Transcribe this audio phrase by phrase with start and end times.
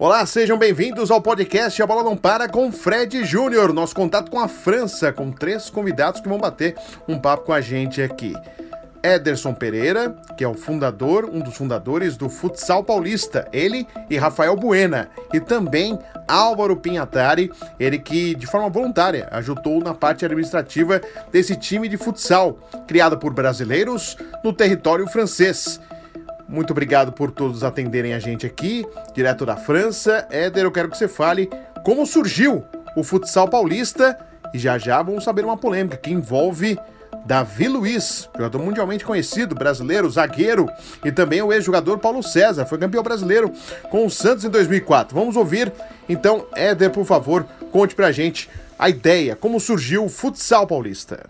[0.00, 3.72] Olá, sejam bem-vindos ao podcast A Bola Não Para com Fred Júnior.
[3.72, 6.76] Nosso contato com a França, com três convidados que vão bater
[7.08, 8.32] um papo com a gente aqui.
[9.02, 14.54] Ederson Pereira, que é o fundador, um dos fundadores do Futsal Paulista, ele e Rafael
[14.54, 21.00] Buena, e também Álvaro Pinhatari, ele que de forma voluntária ajudou na parte administrativa
[21.32, 25.80] desse time de futsal, criado por brasileiros no território francês.
[26.48, 30.26] Muito obrigado por todos atenderem a gente aqui, direto da França.
[30.30, 31.50] Éder, eu quero que você fale
[31.84, 32.64] como surgiu
[32.96, 34.18] o futsal paulista
[34.54, 36.78] e já já vamos saber uma polêmica que envolve
[37.26, 40.66] Davi Luiz, jogador mundialmente conhecido, brasileiro, zagueiro,
[41.04, 43.50] e também o ex-jogador Paulo César, foi campeão brasileiro
[43.90, 45.14] com o Santos em 2004.
[45.14, 45.70] Vamos ouvir,
[46.08, 51.28] então, Éder, por favor, conte pra gente a ideia, como surgiu o futsal paulista.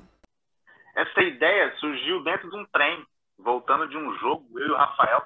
[0.97, 3.05] Essa ideia surgiu dentro de um trem,
[3.49, 5.25] voltando de um jogo, eu e o Rafael,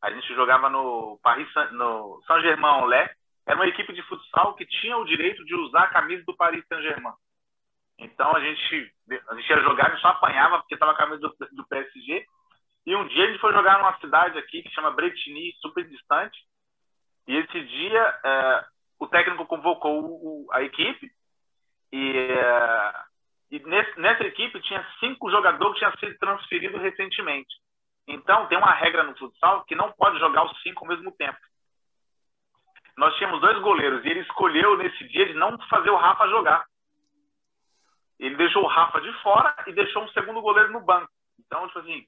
[0.00, 3.10] a gente jogava no Paris, no Saint-Germain-en-Laye,
[3.44, 6.64] era uma equipe de futsal que tinha o direito de usar a camisa do Paris
[6.68, 7.14] Saint-Germain.
[7.98, 8.92] Então a gente,
[9.28, 12.24] a gente ia jogar, a gente só apanhava porque estava a camisa do, do, PSG.
[12.86, 16.38] E um dia a gente foi jogar numa cidade aqui que chama Bretigny, super distante.
[17.26, 18.64] E esse dia é,
[19.00, 21.10] o técnico convocou o, a equipe
[21.92, 22.92] e, é,
[23.50, 27.65] e nesse, nessa equipe tinha cinco jogadores que tinham sido transferidos recentemente.
[28.06, 31.38] Então tem uma regra no futsal que não pode jogar os cinco ao mesmo tempo.
[32.96, 36.64] Nós tínhamos dois goleiros e ele escolheu nesse dia de não fazer o Rafa jogar
[38.18, 41.10] ele deixou o Rafa de fora e deixou um segundo goleiro no banco.
[41.38, 42.04] Então, tipo assim,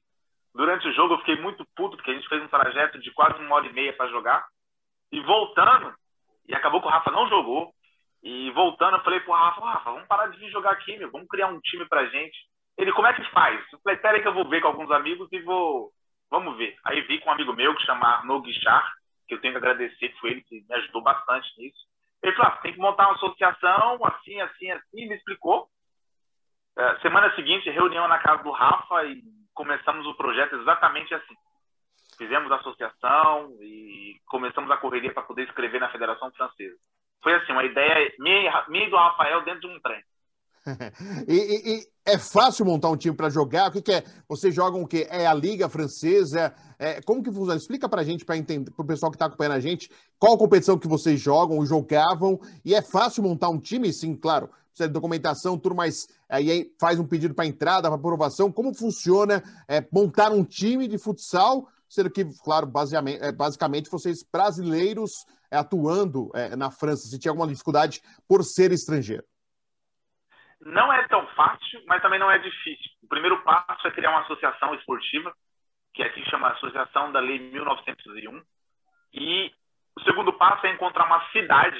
[0.54, 3.38] durante o jogo eu fiquei muito puto, porque a gente fez um trajeto de quase
[3.38, 4.46] uma hora e meia para jogar.
[5.12, 5.94] E voltando,
[6.46, 7.72] e acabou que o Rafa não jogou.
[8.22, 11.28] E voltando, eu falei pro Rafa, Rafa, vamos parar de vir jogar aqui, meu, vamos
[11.28, 12.36] criar um time pra gente.
[12.78, 13.60] Ele, como é que faz?
[13.72, 15.90] Eu falei, peraí que eu vou ver com alguns amigos e vou.
[16.30, 16.76] Vamos ver.
[16.84, 18.88] Aí vi com um amigo meu que chama Arnaud Guichard,
[19.26, 21.78] que eu tenho que agradecer, foi ele que me ajudou bastante nisso.
[22.22, 25.68] Ele falou, ah, tem que montar uma associação, assim, assim, assim, me explicou.
[26.76, 29.22] É, semana seguinte, reunião na casa do Rafa e
[29.54, 31.34] começamos o projeto exatamente assim.
[32.16, 36.76] Fizemos a associação e começamos a correria para poder escrever na Federação Francesa.
[37.22, 40.02] Foi assim, uma ideia minha, minha e do Rafael dentro de um trem.
[41.28, 43.68] e, e, e, é fácil montar um time para jogar?
[43.68, 44.04] O que, que, é?
[44.28, 45.06] Vocês jogam o quê?
[45.10, 46.54] É a Liga Francesa?
[46.78, 47.56] É, como que funciona?
[47.56, 48.36] Explica para a gente, para
[48.78, 52.82] o pessoal que está acompanhando a gente, qual competição que vocês jogam, jogavam, e é
[52.82, 53.92] fácil montar um time?
[53.92, 56.08] Sim, claro precisa de documentação, tudo mais.
[56.28, 58.52] Aí faz um pedido para entrada, para aprovação.
[58.52, 64.24] Como funciona é, montar um time de futsal, sendo que, claro, basicamente, é, basicamente vocês
[64.30, 69.24] brasileiros é, atuando é, na França, se tinha alguma dificuldade por ser estrangeiro?
[70.60, 72.90] Não é tão fácil, mas também não é difícil.
[73.02, 75.32] O primeiro passo é criar uma associação esportiva,
[75.94, 78.42] que aqui chama Associação da Lei 1901.
[79.14, 79.52] E
[79.96, 81.78] o segundo passo é encontrar uma cidade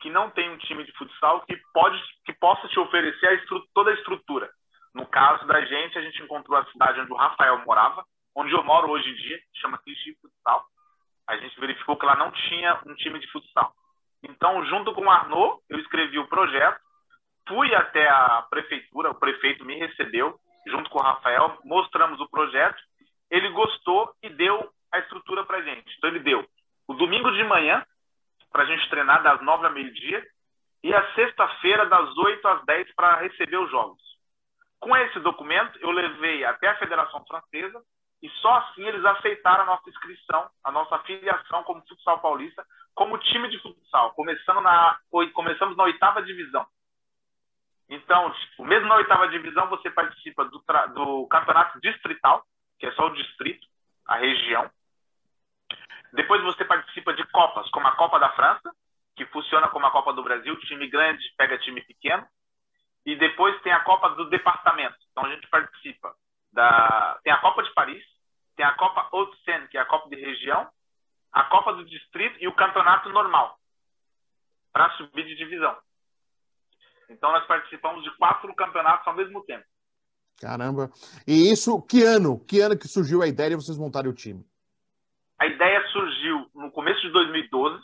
[0.00, 3.90] que não tem um time de futsal que pode que possa te oferecer a toda
[3.90, 4.50] a estrutura.
[4.94, 8.62] No caso da gente, a gente encontrou a cidade onde o Rafael morava, onde eu
[8.64, 10.64] moro hoje em dia, chama Clichy Futsal.
[11.28, 13.72] A gente verificou que lá não tinha um time de futsal.
[14.22, 16.80] Então, junto com o Arnaud, eu escrevi o projeto,
[17.48, 22.80] fui até a prefeitura, o prefeito me recebeu, junto com o Rafael, mostramos o projeto,
[23.30, 25.94] ele gostou e deu a estrutura para gente.
[25.96, 26.46] Então, ele deu
[26.86, 27.84] o domingo de manhã,
[28.52, 30.24] para a gente treinar das nove ao meio-dia
[30.84, 34.02] e a sexta-feira das oito às dez para receber os jogos.
[34.78, 37.80] Com esse documento, eu levei até a Federação Francesa
[38.22, 42.64] e só assim eles aceitaram a nossa inscrição, a nossa filiação como futsal paulista,
[42.94, 44.98] como time de futsal, começando na,
[45.32, 46.66] começamos na oitava divisão.
[47.88, 52.44] Então, tipo, mesmo na oitava divisão, você participa do, do campeonato distrital,
[52.78, 53.66] que é só o distrito,
[54.06, 54.70] a região,
[56.12, 58.70] depois você participa de Copas, como a Copa da França,
[59.16, 62.26] que funciona como a Copa do Brasil, time grande pega time pequeno.
[63.04, 64.96] E depois tem a Copa do Departamento.
[65.10, 66.14] Então a gente participa
[66.52, 67.18] da.
[67.24, 68.04] Tem a Copa de Paris,
[68.54, 70.68] tem a Copa Haute-Seine, que é a Copa de região,
[71.32, 73.58] a Copa do Distrito e o Campeonato Normal,
[74.72, 75.76] para subir de divisão.
[77.12, 79.64] Então nós participamos de quatro campeonatos ao mesmo tempo.
[80.40, 80.90] Caramba.
[81.26, 82.44] E isso, que ano?
[82.46, 84.44] Que ano que surgiu a ideia de vocês montarem o time?
[85.38, 87.80] A ideia surgiu no começo de 2012.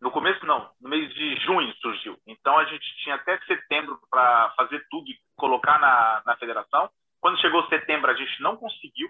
[0.00, 2.18] No começo, não, no mês de junho surgiu.
[2.26, 6.90] Então a gente tinha até setembro para fazer tudo e colocar na, na federação.
[7.20, 9.08] Quando chegou setembro, a gente não conseguiu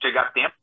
[0.00, 0.54] chegar a tempo.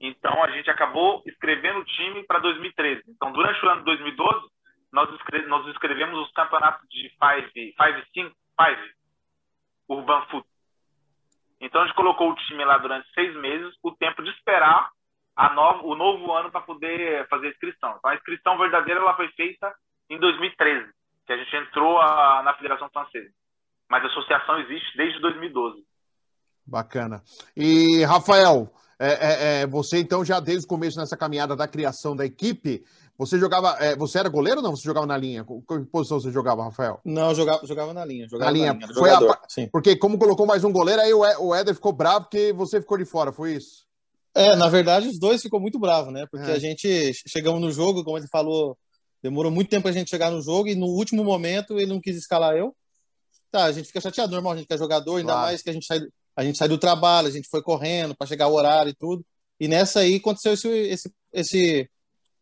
[0.00, 3.02] Então a gente acabou escrevendo o time para 2013.
[3.08, 4.51] Então, durante o ano de 2012,
[4.92, 7.74] nós, escreve, nós escrevemos os campeonatos de 5, 5,
[8.14, 8.34] 5, 5
[9.88, 10.46] Urban Foot.
[11.60, 14.90] Então a gente colocou o time lá durante seis meses, o tempo de esperar
[15.54, 17.94] no, o novo ano para poder fazer a inscrição.
[17.98, 19.72] Então, a inscrição verdadeira ela foi feita
[20.10, 20.90] em 2013,
[21.26, 23.30] que a gente entrou a, na Federação Francesa.
[23.88, 25.84] Mas a associação existe desde 2012.
[26.66, 27.22] Bacana.
[27.56, 32.14] E, Rafael, é, é, é, você então já desde o começo nessa caminhada da criação
[32.14, 32.84] da equipe,
[33.26, 33.76] você jogava.
[33.80, 34.76] É, você era goleiro ou não?
[34.76, 35.44] Você jogava na linha?
[35.44, 37.00] Qual posição você jogava, Rafael?
[37.04, 38.28] Não, jogava, jogava na linha.
[38.28, 38.72] Jogava na linha.
[38.72, 39.68] Na linha foi a, sim.
[39.68, 43.04] Porque como colocou mais um goleiro, aí o Éder ficou bravo porque você ficou de
[43.04, 43.86] fora, foi isso?
[44.34, 46.26] É, na verdade, os dois ficou muito bravo, né?
[46.30, 46.54] Porque é.
[46.54, 48.76] a gente chegamos no jogo, como ele falou,
[49.22, 52.16] demorou muito tempo a gente chegar no jogo e no último momento ele não quis
[52.16, 52.74] escalar eu.
[53.50, 55.46] Tá, a gente fica chateado, normal, a gente é jogador, ainda claro.
[55.48, 56.00] mais que a gente sai,
[56.34, 59.24] a gente sai do trabalho, a gente foi correndo para chegar o horário e tudo.
[59.60, 61.90] E nessa aí aconteceu esse, esse, esse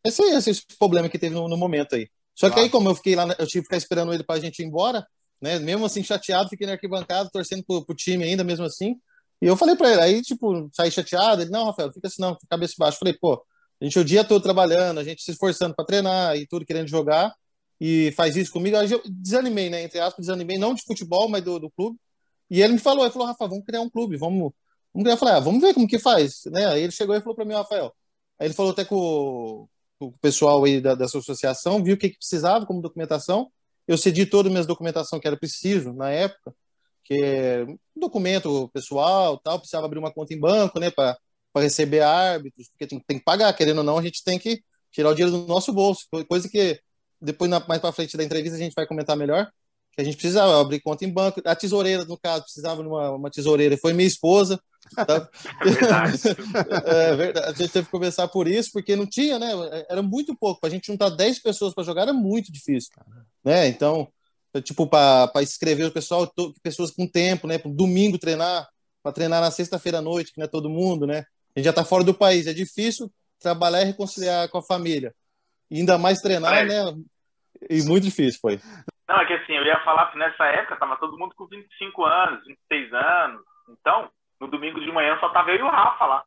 [0.05, 2.09] esse, esse problema que teve no, no momento aí.
[2.35, 4.41] Só que aí, como eu fiquei lá, eu tive que ficar esperando ele para a
[4.41, 5.07] gente ir embora,
[5.41, 5.59] né?
[5.59, 8.97] Mesmo assim, chateado, fiquei na arquibancada, torcendo pro, pro time ainda, mesmo assim.
[9.43, 11.43] E eu falei para ele, aí, tipo, saí chateado.
[11.43, 12.99] Ele, não, Rafael, fica assim, não, fica cabeça baixa.
[12.99, 13.43] Falei, pô,
[13.81, 16.89] a gente o dia todo trabalhando, a gente se esforçando para treinar e tudo, querendo
[16.89, 17.35] jogar,
[17.81, 18.77] e faz isso comigo.
[18.77, 19.83] Aí eu desanimei, né?
[19.83, 21.99] Entre aspas, desanimei, não de futebol, mas do, do clube.
[22.51, 24.53] E ele me falou, ele falou, Rafa, vamos criar um clube, vamos.
[24.93, 25.15] vamos criar.
[25.15, 26.67] Eu falei, ah, vamos ver como que faz, né?
[26.67, 27.95] Aí ele chegou e falou para mim, Rafael.
[28.39, 29.69] Aí ele falou até com, o
[30.21, 33.51] pessoal aí da, dessa associação, viu o que, que precisava como documentação.
[33.87, 36.55] Eu cedi toda a minha documentação que era preciso na época,
[37.05, 37.67] que é
[37.97, 41.19] documento pessoal, tal, precisava abrir uma conta em banco, né, para
[41.57, 44.63] receber árbitros, porque tem, tem, que pagar, querendo ou não, a gente tem que
[44.93, 46.81] tirar o dinheiro do nosso bolso, coisa que
[47.21, 49.51] depois mais para frente da entrevista a gente vai comentar melhor,
[49.93, 53.11] que a gente precisava abrir conta em banco, a tesoureira no caso precisava de uma,
[53.11, 54.61] uma tesoureira, foi minha esposa,
[54.95, 55.29] Tá?
[55.61, 56.21] É verdade.
[56.87, 57.49] é verdade.
[57.49, 59.49] A gente teve que começar por isso, porque não tinha, né?
[59.89, 60.61] Era muito pouco.
[60.61, 62.91] Para a gente juntar 10 pessoas para jogar era muito difícil.
[63.45, 63.69] Né?
[63.69, 64.09] Então,
[64.63, 66.31] tipo, para escrever o pessoal,
[66.63, 67.59] pessoas com tempo, né?
[67.59, 68.69] Para domingo treinar,
[69.03, 71.25] para treinar na sexta-feira à noite, que não é todo mundo, né?
[71.55, 72.47] A gente já está fora do país.
[72.47, 73.11] É difícil
[73.41, 75.15] trabalhar e reconciliar com a família.
[75.71, 76.65] E ainda mais treinar, é.
[76.65, 76.95] né?
[77.69, 78.61] E muito difícil foi.
[79.09, 82.05] Não, é que assim, eu ia falar que nessa época tava todo mundo com 25
[82.05, 83.43] anos, 26 anos.
[83.69, 84.09] Então,
[84.41, 86.25] no domingo de manhã só tava eu e o Rafa lá.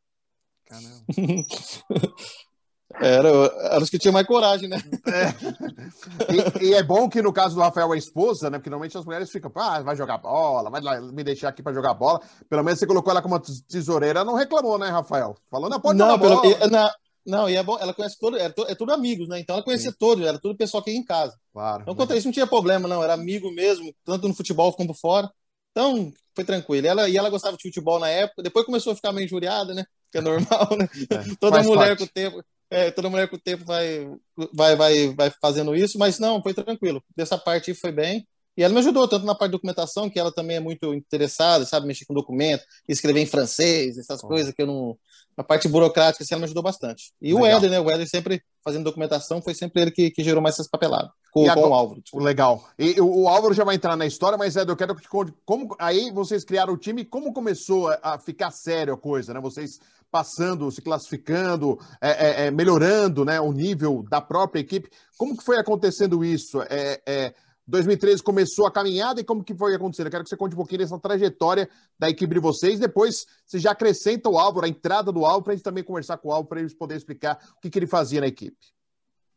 [0.66, 1.04] Caramba.
[3.00, 4.76] Era, era os que tinham mais coragem, né?
[5.08, 6.62] É.
[6.62, 8.58] E, e, é bom que no caso do Rafael, a esposa, né?
[8.58, 11.72] Porque normalmente as mulheres ficam, ah, vai jogar bola, vai lá, me deixar aqui para
[11.72, 12.20] jogar bola.
[12.48, 15.36] Pelo menos você colocou ela como tesoureira, não reclamou, né, Rafael?
[15.50, 16.68] Falou, não, pode não, pelo, bola.
[16.68, 16.90] Não,
[17.26, 19.40] não, e é bom, ela conhece todo, é, é tudo amigos, né?
[19.40, 19.96] Então ela conhecia Sim.
[19.98, 21.34] todo, era tudo pessoal que ia em casa.
[21.52, 21.82] Claro.
[21.82, 23.02] Então, quanto a isso, não tinha problema, não.
[23.02, 25.30] Era amigo mesmo, tanto no futebol como fora.
[25.74, 26.86] Então, foi tranquilo.
[26.86, 29.84] Ela, e ela gostava de futebol na época, depois começou a ficar meio injuriada, né?
[30.12, 30.88] Que é normal, né?
[31.10, 31.98] É, toda mulher parte.
[31.98, 32.44] com o tempo.
[32.70, 34.08] É, toda mulher com o tempo vai,
[34.52, 37.02] vai, vai, vai fazendo isso, mas não, foi tranquilo.
[37.16, 38.26] Dessa parte foi bem.
[38.56, 41.64] E ela me ajudou tanto na parte de documentação, que ela também é muito interessada,
[41.64, 44.28] sabe, mexer com documento, escrever em francês, essas oh.
[44.28, 44.96] coisas que eu não.
[45.36, 47.12] A parte burocrática, assim, ela me ajudou bastante.
[47.20, 47.42] E Legal.
[47.42, 47.80] o Éder, né?
[47.80, 51.10] O Éder sempre fazendo documentação, foi sempre ele que, que gerou mais essas papeladas.
[51.32, 52.02] Com, agora, com o Álvaro.
[52.14, 52.64] Legal.
[52.78, 55.08] E o, o, Álvaro já vai entrar na história, mas Éder, eu quero que te
[55.08, 55.74] conte como.
[55.78, 59.40] Aí vocês criaram o time, como começou a, a ficar sério a coisa, né?
[59.40, 59.80] Vocês
[60.14, 64.88] passando, se classificando, é, é, é, melhorando né, o nível da própria equipe.
[65.18, 66.62] Como que foi acontecendo isso?
[66.70, 67.34] É, é
[67.66, 70.06] 2013 começou a caminhada e como que foi acontecendo?
[70.06, 71.68] Eu quero que você conte um pouquinho dessa trajetória
[71.98, 72.78] da equipe de vocês.
[72.78, 76.18] Depois você já acrescenta o Álvaro, a entrada do Álvaro, para a gente também conversar
[76.18, 78.56] com o Álvaro, para eles poderem explicar o que, que ele fazia na equipe.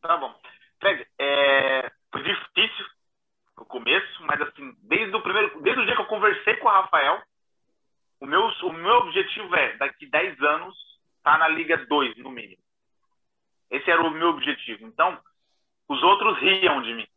[0.01, 0.33] Tá bom.
[0.79, 1.89] Fred, é...
[2.11, 2.85] foi difícil
[3.57, 6.71] no começo, mas assim, desde o primeiro, desde o dia que eu conversei com o
[6.71, 7.21] Rafael,
[8.19, 10.75] o meu, o meu objetivo é, daqui 10 anos,
[11.17, 12.61] estar tá na Liga 2, no mínimo.
[13.69, 14.85] Esse era o meu objetivo.
[14.85, 15.17] Então,
[15.87, 17.07] os outros riam de mim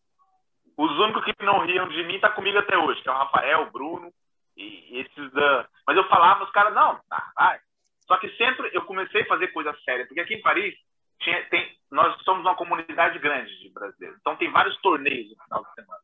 [0.81, 3.63] os únicos que não riam de mim tá comigo até hoje, que é o Rafael,
[3.63, 4.11] o Bruno
[4.57, 5.69] e esses da.
[5.87, 7.61] Mas eu falava, os caras, não, tá, vai.
[8.07, 10.75] Só que sempre eu comecei a fazer coisa séria, porque aqui em Paris
[11.21, 15.65] tinha, tem, nós somos uma comunidade grande de brasileiros, então tem vários torneios no final
[15.65, 16.01] de semana.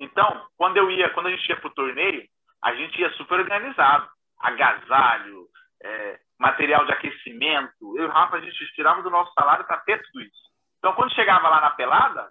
[0.00, 2.26] Então, quando eu ia, quando a gente ia pro torneio,
[2.62, 4.08] a gente ia super organizado,
[4.40, 5.46] agasalho,
[5.82, 7.98] é, material de aquecimento.
[7.98, 10.48] Eu e o Rafa, a gente tirava do nosso salário para ter tudo isso.
[10.78, 12.30] Então, quando chegava lá na pelada,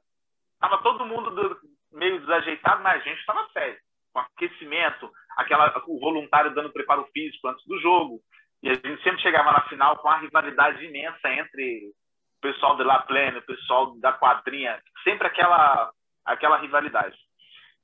[0.60, 1.58] Tava todo mundo do,
[1.92, 3.78] meio desajeitado, mas a gente estava sério.
[4.14, 8.20] Com aquecimento, aquela, o voluntário dando preparo físico antes do jogo.
[8.64, 11.92] E a gente sempre chegava na final com uma rivalidade imensa entre
[12.38, 14.82] o pessoal de La Plena, o pessoal da quadrinha.
[15.04, 15.92] Sempre aquela,
[16.26, 17.16] aquela rivalidade.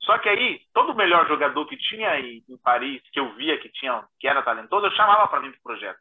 [0.01, 3.69] Só que aí, todo melhor jogador que tinha aí em Paris, que eu via que,
[3.69, 5.99] tinha, que era talentoso, eu chamava para vir para o projeto.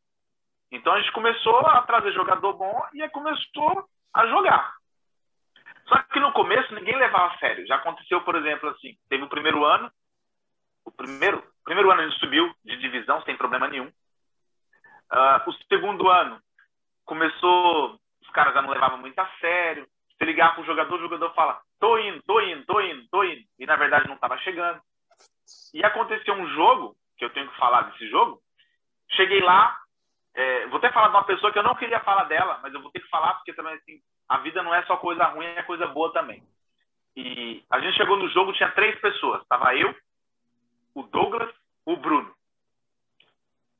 [0.72, 4.74] Então a gente começou a trazer jogador bom e começou a jogar.
[5.86, 7.66] Só que no começo ninguém levava a sério.
[7.66, 9.90] Já aconteceu, por exemplo, assim, teve o primeiro ano,
[10.84, 13.86] o primeiro, primeiro ano a gente subiu de divisão sem problema nenhum.
[13.86, 16.40] Uh, o segundo ano
[17.04, 19.86] começou, os caras já não levavam muito a sério.
[20.16, 23.24] Você ligar para o jogador, o jogador fala: tô indo, tô indo, tô indo, tô
[23.24, 23.42] indo.
[23.58, 24.80] E na verdade não estava chegando.
[25.74, 28.40] E aconteceu um jogo, que eu tenho que falar desse jogo.
[29.10, 29.76] Cheguei lá,
[30.34, 32.80] é, vou até falar de uma pessoa que eu não queria falar dela, mas eu
[32.80, 34.00] vou ter que falar porque também assim,
[34.32, 36.42] a vida não é só coisa ruim, é coisa boa também.
[37.14, 39.46] E a gente chegou no jogo, tinha três pessoas.
[39.46, 39.94] Tava eu,
[40.94, 42.34] o Douglas, o Bruno.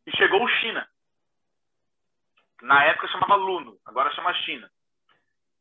[0.07, 0.87] E chegou o China.
[2.61, 4.71] Na época chamava Luno, agora chama China.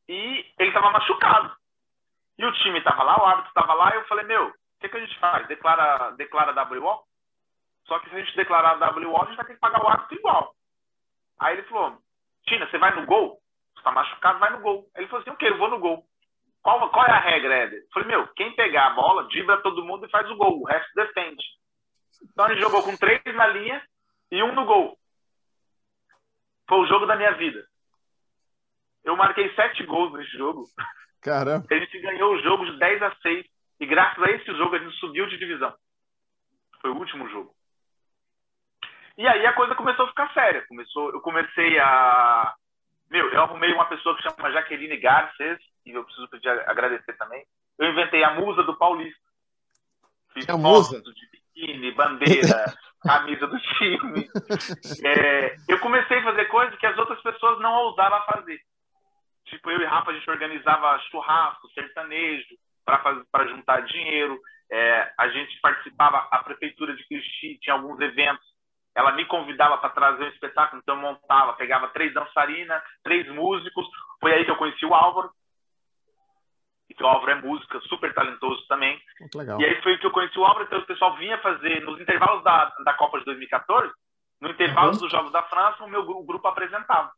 [0.09, 1.55] E ele estava machucado.
[2.37, 4.89] E o time estava lá, o árbitro estava lá, e eu falei, meu, o que,
[4.89, 5.47] que a gente faz?
[5.47, 7.01] Declara, declara WO?
[7.85, 10.17] Só que se a gente declarar WO, a gente vai ter que pagar o árbitro
[10.17, 10.53] igual.
[11.39, 11.97] Aí ele falou,
[12.49, 13.41] China, você vai no gol?
[13.81, 14.87] Está machucado, vai no gol.
[14.95, 16.05] Ele falou assim, ok, eu vou no gol.
[16.61, 17.79] Qual, qual é a regra, Éder?
[17.79, 20.61] Eu falei, meu, quem pegar a bola, dribla todo mundo e faz o gol.
[20.61, 21.43] O resto defende.
[22.31, 23.83] Então ele jogou com três na linha
[24.31, 24.95] e um no gol.
[26.69, 27.65] Foi o jogo da minha vida.
[29.03, 30.65] Eu marquei sete gols nesse jogo.
[31.23, 31.65] Caramba.
[31.71, 33.45] A gente ganhou o jogo de 10 a 6.
[33.79, 35.75] E graças a esse jogo a gente subiu de divisão.
[36.81, 37.51] Foi o último jogo.
[39.17, 40.63] E aí a coisa começou a ficar séria.
[40.67, 42.53] Começou, eu comecei a.
[43.11, 47.45] Meu, eu arrumei uma pessoa que chama Jaqueline Garces, e eu preciso pedir, agradecer também.
[47.77, 49.19] Eu inventei a musa do Paulista.
[50.33, 51.01] Fiz é a musa?
[51.01, 54.29] de biquíni, bandeira, camisa do time.
[55.05, 58.61] É, eu comecei a fazer coisas que as outras pessoas não ousavam fazer.
[59.47, 64.39] Tipo, eu e Rafa, a gente organizava churrasco, sertanejo, para juntar dinheiro.
[64.71, 68.50] É, a gente participava, a prefeitura de Cristi tinha alguns eventos.
[68.95, 73.87] Ela me convidava para trazer um espetáculo, então eu montava, pegava três dançarinas, três músicos.
[74.19, 75.31] Foi aí que eu conheci o Álvaro.
[76.89, 79.01] E o Álvaro é música, super talentoso também.
[79.19, 79.61] Muito legal.
[79.61, 82.43] E aí foi que eu conheci o Álvaro, então o pessoal vinha fazer, nos intervalos
[82.43, 83.93] da, da Copa de 2014,
[84.41, 84.97] no intervalo uhum.
[84.97, 87.11] dos Jogos da França, o meu o grupo apresentava.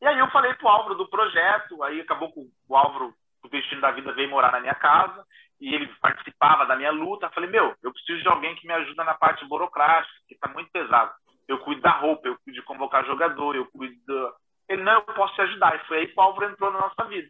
[0.00, 3.80] E aí eu falei pro Álvaro do projeto, aí acabou com o Álvaro, o destino
[3.80, 5.24] da vida, veio morar na minha casa,
[5.60, 7.30] e ele participava da minha luta.
[7.30, 10.70] Falei, meu, eu preciso de alguém que me ajuda na parte burocrática, que está muito
[10.70, 11.12] pesado.
[11.46, 14.34] Eu cuido da roupa, eu cuido de convocar jogador, eu cuido do...
[14.68, 15.76] Ele, não, eu posso te ajudar.
[15.76, 17.28] E foi aí que o Álvaro entrou na nossa vida.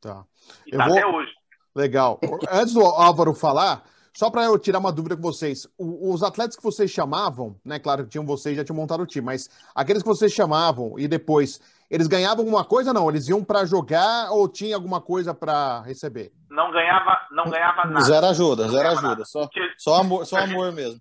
[0.00, 0.24] Tá.
[0.66, 0.98] E eu tá vou...
[0.98, 1.32] até hoje.
[1.74, 2.18] Legal.
[2.50, 3.84] Antes do Álvaro falar,
[4.14, 7.78] só para eu tirar uma dúvida com vocês, os atletas que vocês chamavam, né?
[7.78, 11.08] Claro que tinham vocês já tinham montado o time, mas aqueles que vocês chamavam e
[11.08, 11.60] depois
[11.92, 13.10] eles ganhavam alguma coisa não?
[13.10, 16.32] Eles iam para jogar ou tinha alguma coisa para receber?
[16.50, 18.00] Não ganhava, não ganhava nada.
[18.00, 19.46] Zero ajuda, zero ajuda, só,
[19.76, 20.98] só amor, só amor mesmo.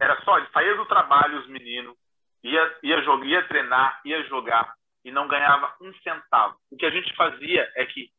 [0.00, 1.94] Era só, saía do trabalho os meninos,
[2.42, 4.74] ia ia jogar, ia treinar, ia jogar
[5.04, 6.56] e não ganhava um centavo.
[6.68, 8.10] O que a gente fazia é que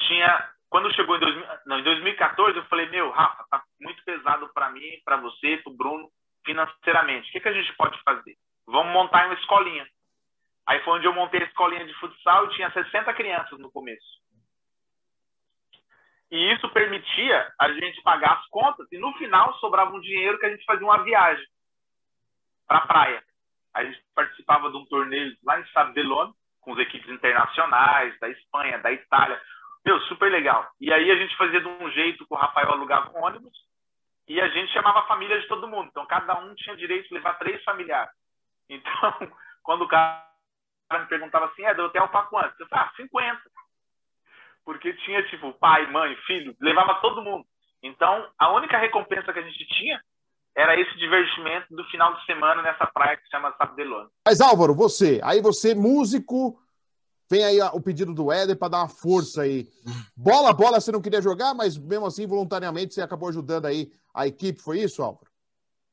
[0.00, 4.50] tinha quando chegou em, 2000, não, em 2014, eu falei, meu, Rafa, tá muito pesado
[4.52, 6.08] para mim, para você, para o Bruno,
[6.44, 7.28] financeiramente.
[7.28, 8.34] O que, que a gente pode fazer?
[8.66, 9.86] Vamos montar uma escolinha.
[10.66, 14.24] Aí foi onde eu montei a escolinha de futsal e tinha 60 crianças no começo.
[16.30, 20.46] E isso permitia a gente pagar as contas e no final sobrava um dinheiro que
[20.46, 21.46] a gente fazia uma viagem
[22.66, 23.22] para a praia.
[23.74, 28.78] A gente participava de um torneio lá em Sabdelone, com as equipes internacionais, da Espanha,
[28.78, 29.40] da Itália.
[29.84, 30.68] Meu, super legal.
[30.80, 33.52] E aí a gente fazia de um jeito que o Rafael alugava um ônibus
[34.26, 35.88] e a gente chamava a família de todo mundo.
[35.90, 38.12] Então cada um tinha direito de levar três familiares.
[38.68, 39.12] Então,
[39.62, 40.33] quando o cara
[41.00, 42.54] me perguntava assim, é, do hotel para quanto?
[42.58, 43.40] Eu falei, ah, 50.
[44.64, 47.44] Porque tinha, tipo, pai, mãe, filho, levava todo mundo.
[47.82, 50.00] Então, a única recompensa que a gente tinha
[50.56, 54.08] era esse divertimento do final de semana nessa praia que se chama Sabdelone.
[54.26, 56.58] Mas Álvaro, você, aí você músico,
[57.30, 59.66] Vem aí o pedido do Éder para dar uma força aí.
[60.14, 64.26] Bola, bola, você não queria jogar, mas mesmo assim, voluntariamente, você acabou ajudando aí a
[64.26, 65.26] equipe, foi isso, Álvaro?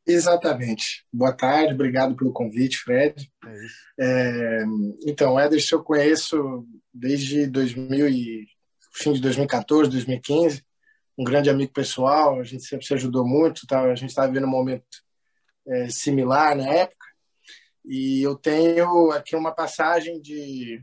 [0.05, 1.05] Exatamente.
[1.13, 3.31] Boa tarde, obrigado pelo convite, Fred.
[3.46, 3.65] É.
[4.00, 4.63] É,
[5.05, 8.48] então, Éder, eu conheço desde 2000 e,
[8.93, 10.63] fim de 2014, 2015.
[11.17, 13.81] Um grande amigo pessoal, a gente sempre se ajudou muito, tá?
[13.81, 14.86] a gente estava vivendo um momento
[15.67, 17.05] é, similar na época.
[17.86, 20.81] E eu tenho aqui uma passagem de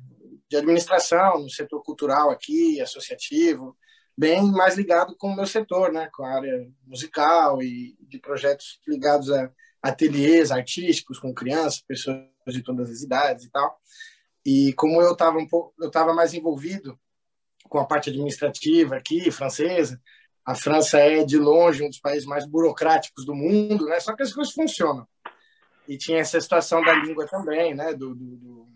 [0.49, 3.77] de administração, no setor cultural aqui, associativo,
[4.19, 8.81] bem mais ligado com o meu setor, né, com a área musical e de projetos
[8.85, 9.49] ligados a
[9.81, 13.79] ateliês artísticos com crianças, pessoas de todas as idades e tal.
[14.45, 16.99] E como eu estava um pouco, eu estava mais envolvido
[17.69, 20.01] com a parte administrativa aqui, francesa,
[20.45, 24.01] a França é de longe um dos países mais burocráticos do mundo, né?
[24.01, 25.07] Só que as coisas funcionam.
[25.87, 27.93] E tinha essa situação da língua também, né?
[27.93, 28.69] Do, do, do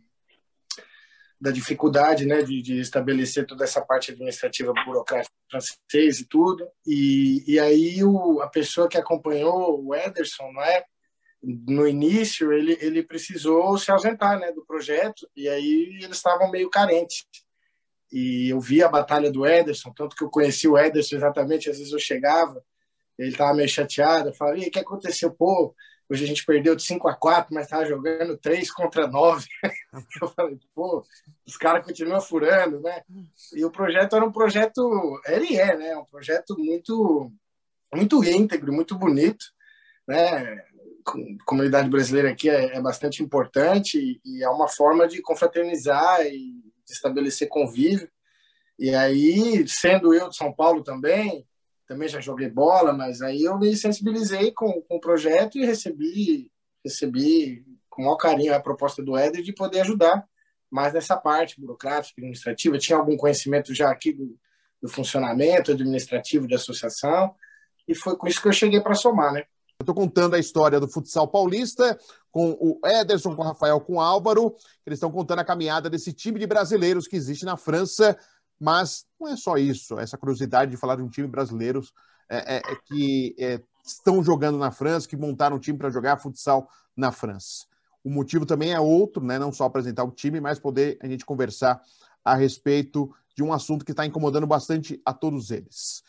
[1.42, 6.64] da dificuldade né, de, de, estabelecer toda essa parte administrativa burocrática francês e tudo.
[6.86, 10.84] E, e aí o, a pessoa que acompanhou o Ederson, não é?
[11.42, 16.70] no início ele, ele precisou se ausentar né, do projeto e aí eles estavam meio
[16.70, 17.26] carentes.
[18.12, 21.78] E eu vi a batalha do Ederson, tanto que eu conheci o Ederson exatamente, às
[21.78, 22.62] vezes eu chegava,
[23.18, 25.32] ele estava meio chateado, eu falei, o que aconteceu?
[25.32, 25.74] Pô,
[26.12, 29.46] hoje a gente perdeu de 5 a 4, mas estava jogando 3 contra 9.
[30.20, 31.02] eu falei, pô,
[31.46, 33.02] os caras continuam furando, né?
[33.54, 35.96] E o projeto era um projeto, ele é, né?
[35.96, 37.32] Um projeto muito,
[37.94, 39.44] muito íntegro, muito bonito,
[40.06, 40.62] né?
[41.06, 46.60] A comunidade brasileira aqui é, é bastante importante e, é uma forma de confraternizar e
[46.84, 48.08] de estabelecer convívio.
[48.78, 51.46] E aí, sendo eu de São Paulo também,
[51.86, 56.50] também já joguei bola, mas aí eu me sensibilizei com, com o projeto e recebi,
[56.84, 60.26] recebi com maior carinho a proposta do Éder de poder ajudar
[60.70, 62.78] mais nessa parte burocrática, administrativa.
[62.78, 64.38] tinha algum conhecimento já aqui do,
[64.80, 67.34] do funcionamento administrativo da associação
[67.86, 69.44] e foi com isso que eu cheguei para somar, né?
[69.78, 71.98] Estou contando a história do futsal paulista
[72.30, 74.54] com o Ederson, com o Rafael, com o Álvaro.
[74.86, 78.16] Eles estão contando a caminhada desse time de brasileiros que existe na França
[78.62, 81.82] mas não é só isso, essa curiosidade de falar de um time brasileiro
[82.28, 86.18] é, é, é que é, estão jogando na França, que montaram um time para jogar
[86.18, 87.66] futsal na França.
[88.04, 89.36] O motivo também é outro, né?
[89.36, 91.82] não só apresentar o time, mas poder a gente conversar
[92.24, 96.04] a respeito de um assunto que está incomodando bastante a todos eles.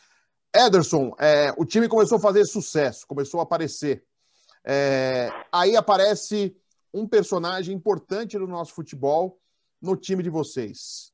[0.55, 4.05] Ederson, é, o time começou a fazer sucesso, começou a aparecer.
[4.63, 6.55] É, aí aparece
[6.93, 9.39] um personagem importante do nosso futebol
[9.81, 11.12] no time de vocês.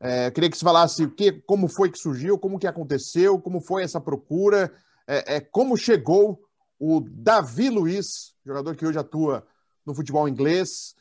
[0.00, 3.60] É, queria que você falasse o que, como foi que surgiu, como que aconteceu, como
[3.60, 4.72] foi essa procura,
[5.06, 6.42] é, é, como chegou
[6.78, 9.46] o Davi Luiz, jogador que hoje atua
[9.86, 10.94] no futebol inglês,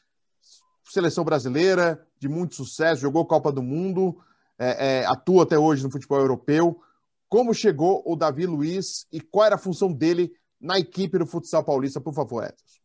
[0.86, 4.18] seleção brasileira, de muito sucesso, jogou Copa do Mundo,
[4.58, 6.82] é, é, atua até hoje no futebol europeu.
[7.28, 11.66] Como chegou o Davi Luiz e qual era a função dele na equipe do futsal
[11.66, 12.80] paulista, por favor, Edson?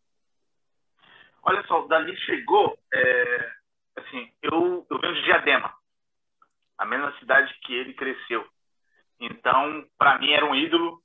[1.43, 3.51] Olha só, o Davi chegou, é,
[3.97, 5.73] assim, eu, eu venho de Diadema,
[6.81, 8.49] a mesma cidade que ele cresceu.
[9.21, 10.99] Então, para mim, era um ídolo,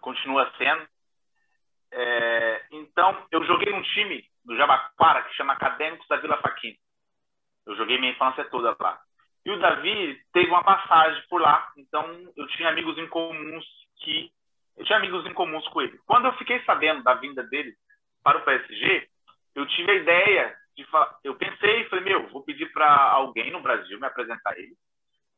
[0.00, 0.88] continua sendo.
[1.92, 6.74] É, então, eu joguei num time do Jabaquara que chama Acadêmicos da Vila Faquinha.
[7.66, 8.98] Eu joguei minha infância toda lá.
[9.44, 13.66] E o Davi teve uma passagem por lá, então eu tinha amigos em comuns
[13.98, 14.32] que
[14.78, 16.00] eu tinha amigos em comuns com ele.
[16.06, 17.74] Quando eu fiquei sabendo da vinda dele
[18.22, 19.06] para o PSG,
[19.54, 20.86] eu tive a ideia de
[21.24, 24.74] eu pensei e falei, meu, vou pedir para alguém no Brasil me apresentar ele,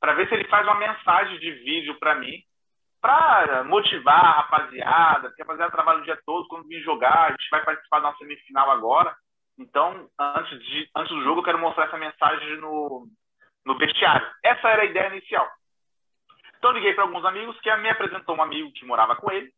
[0.00, 2.42] para ver se ele faz uma mensagem de vídeo para mim,
[3.00, 7.30] para motivar a rapaziada, porque a rapaziada trabalha o dia todo, quando vir jogar, a
[7.30, 9.14] gente vai participar da semifinal agora.
[9.58, 13.06] Então, antes, de, antes do jogo, eu quero mostrar essa mensagem no,
[13.64, 14.26] no vestiário.
[14.42, 15.48] Essa era a ideia inicial.
[16.56, 19.52] Então, eu liguei para alguns amigos, que me apresentou um amigo que morava com ele,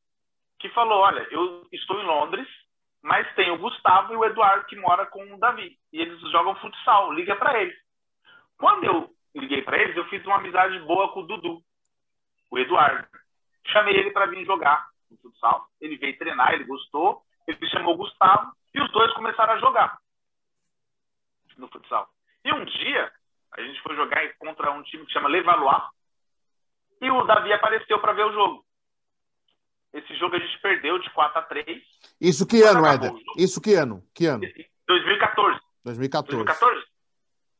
[0.58, 2.48] que falou: Olha, eu estou em Londres,
[3.06, 5.78] mas tem o Gustavo e o Eduardo que mora com o Davi.
[5.92, 7.12] E eles jogam futsal.
[7.12, 7.76] Liga para eles.
[8.58, 11.62] Quando eu liguei para eles, eu fiz uma amizade boa com o Dudu,
[12.50, 13.06] o Eduardo.
[13.68, 15.68] Chamei ele para vir jogar no futsal.
[15.80, 17.22] Ele veio treinar, ele gostou.
[17.46, 19.98] Ele chamou o Gustavo e os dois começaram a jogar
[21.56, 22.08] no futsal.
[22.44, 23.12] E um dia,
[23.52, 25.84] a gente foi jogar contra um time que chama Levallois.
[27.00, 28.65] E o Davi apareceu para ver o jogo.
[29.96, 31.82] Esse jogo a gente perdeu de 4 a 3.
[32.20, 33.12] Isso que ano, Éder?
[33.38, 34.04] Isso que ano?
[34.14, 34.42] Que ano?
[34.86, 35.58] 2014.
[35.84, 36.44] 2014.
[36.44, 36.86] 2014.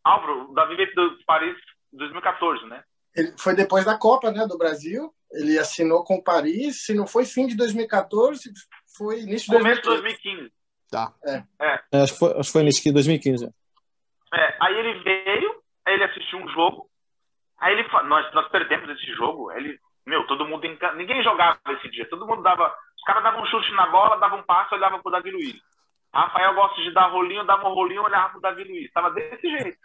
[0.04, 1.56] Álvaro, o Davi veio do Paris
[1.94, 2.84] 2014, né?
[3.14, 5.10] Ele foi depois da Copa, né, do Brasil.
[5.32, 6.84] Ele assinou com o Paris.
[6.84, 8.52] Se não foi fim de 2014,
[8.98, 9.82] foi início de 2015.
[9.82, 10.52] 2015.
[10.90, 11.14] Tá.
[11.24, 11.42] É.
[11.58, 11.80] é.
[11.92, 12.02] é.
[12.02, 13.46] acho, que foi, acho que foi início de 2015.
[13.46, 16.90] É, aí ele veio, aí ele assistiu um jogo.
[17.58, 19.50] Aí ele nós, nós perdemos esse jogo.
[19.52, 20.64] Ele meu, todo mundo.
[20.64, 20.92] Enca...
[20.92, 22.08] Ninguém jogava esse dia.
[22.08, 22.74] Todo mundo dava.
[22.96, 25.60] Os caras davam um chute na bola, davam um passo, olhavam pro Davi Luiz.
[26.14, 28.90] Rafael gosta de dar rolinho, dava um rolinho, olhava pro Davi Luiz.
[28.92, 29.78] Tava desse jeito.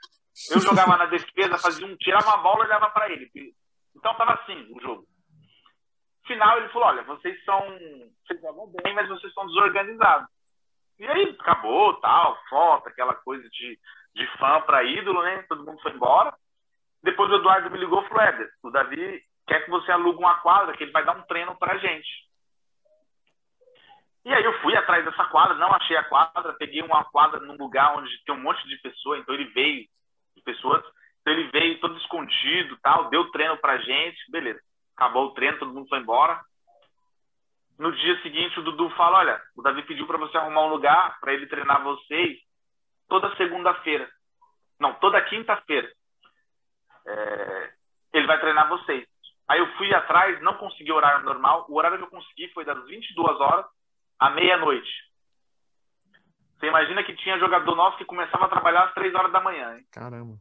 [0.51, 3.29] Eu jogava na defesa, fazia um, tirava a bola e olhava para ele.
[3.95, 5.05] Então tava assim o jogo.
[6.25, 7.59] Final ele falou: olha, vocês são.
[8.25, 10.29] Vocês jogam bem, mas vocês são desorganizados.
[10.99, 13.79] E aí acabou, tal, foto, aquela coisa de,
[14.13, 15.43] de fã para ídolo, né?
[15.49, 16.33] Todo mundo foi embora.
[17.01, 20.39] Depois o Eduardo me ligou e falou: Éder, o Davi quer que você alugue uma
[20.39, 22.09] quadra, que ele vai dar um treino pra gente.
[24.23, 27.57] E aí eu fui atrás dessa quadra, não achei a quadra, peguei uma quadra num
[27.57, 29.85] lugar onde tem um monte de pessoas, então ele veio,
[30.37, 30.81] de pessoas,
[31.19, 34.61] então ele veio todo escondido, tal, deu treino pra gente, beleza.
[34.95, 36.39] Acabou o treino, todo mundo foi embora.
[37.77, 41.19] No dia seguinte o Dudu fala, olha, o Davi pediu para você arrumar um lugar
[41.19, 42.39] para ele treinar vocês
[43.09, 44.09] toda segunda-feira.
[44.79, 45.91] Não, toda quinta-feira.
[47.05, 47.73] É,
[48.13, 49.11] ele vai treinar vocês.
[49.47, 51.65] Aí eu fui atrás, não consegui horário normal.
[51.69, 53.65] O horário que eu consegui foi das 22 horas
[54.19, 54.89] à meia-noite.
[56.57, 59.75] Você imagina que tinha jogador nosso que começava a trabalhar às três horas da manhã.
[59.75, 59.85] Hein?
[59.91, 60.35] Caramba.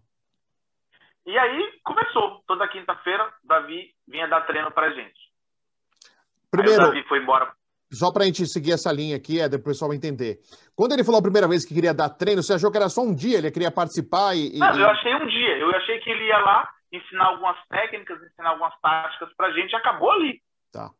[1.26, 2.42] E aí começou.
[2.46, 5.18] Toda quinta-feira, Davi vinha dar treino pra gente.
[6.50, 7.52] Primeiro, aí o Davi foi embora.
[7.92, 10.38] Só pra gente seguir essa linha aqui, é, o pessoal entender.
[10.76, 13.02] Quando ele falou a primeira vez que queria dar treino, você achou que era só
[13.02, 13.38] um dia?
[13.38, 14.58] Ele queria participar e.
[14.58, 15.58] Não, eu achei um dia.
[15.58, 19.76] Eu achei que ele ia lá ensinar algumas técnicas, ensinar algumas táticas pra gente e
[19.76, 20.42] acabou ali.
[20.72, 20.90] Tá.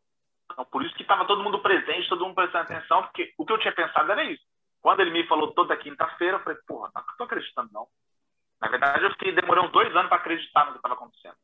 [0.51, 3.53] Então, por isso que estava todo mundo presente, todo mundo prestando atenção, porque o que
[3.53, 4.43] eu tinha pensado era isso.
[4.81, 7.87] Quando ele me falou toda quinta-feira, eu falei, porra, não tô acreditando, não.
[8.59, 11.35] Na verdade, eu fiquei, demorei uns dois anos para acreditar no que estava acontecendo.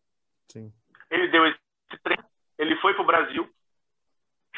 [0.51, 0.73] Sim.
[1.10, 1.60] Ele deu esse
[2.03, 2.23] treino,
[2.57, 3.49] ele foi pro Brasil.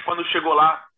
[0.05, 0.88] Quando chegou lá,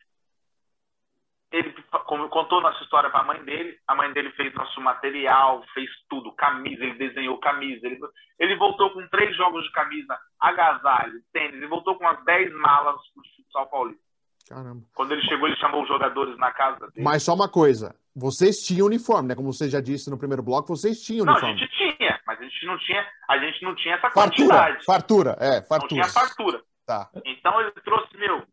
[2.20, 3.78] ele contou nossa história para a mãe dele.
[3.88, 7.86] A mãe dele fez nosso material, fez tudo, camisa, ele desenhou camisa.
[7.86, 8.00] Ele,
[8.40, 11.56] ele voltou com três jogos de camisa, agasalho, tênis.
[11.56, 14.02] Ele voltou com umas dez malas pro futsal paulista.
[14.50, 14.82] Caramba.
[14.94, 17.04] Quando ele chegou, ele chamou os jogadores na casa dele.
[17.04, 19.36] Mas só uma coisa, vocês tinham uniforme, né?
[19.36, 21.56] Como você já disse no primeiro bloco, vocês tinham não, uniforme.
[21.56, 24.26] Não, a gente tinha, mas a gente não tinha, a gente não tinha essa fartura,
[24.26, 24.86] quantidade.
[24.86, 25.80] Fartura, é, fartura.
[25.80, 26.62] Não tinha fartura.
[26.86, 27.10] Tá.
[27.26, 28.44] Então ele trouxe, meu,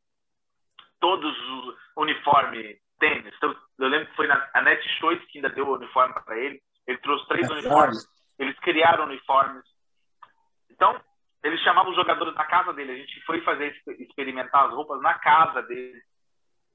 [1.00, 3.34] todos os uniformes, tênis.
[3.36, 6.38] Então, eu lembro que foi na a Net Choice que ainda deu o uniforme para
[6.38, 6.60] ele.
[6.86, 8.06] Ele trouxe três é uniformes.
[8.38, 9.64] Eles criaram uniformes.
[10.70, 11.00] Então,
[11.42, 12.92] ele chamava os jogadores na casa dele.
[12.92, 16.00] A gente foi fazer experimentar as roupas na casa dele.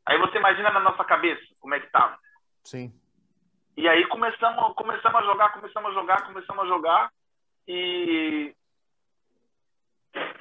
[0.06, 2.18] Aí você imagina na nossa cabeça como é que tava.
[2.64, 2.94] Sim.
[3.76, 7.12] E aí começamos, começamos a jogar, começamos a jogar, começamos a jogar
[7.68, 8.54] e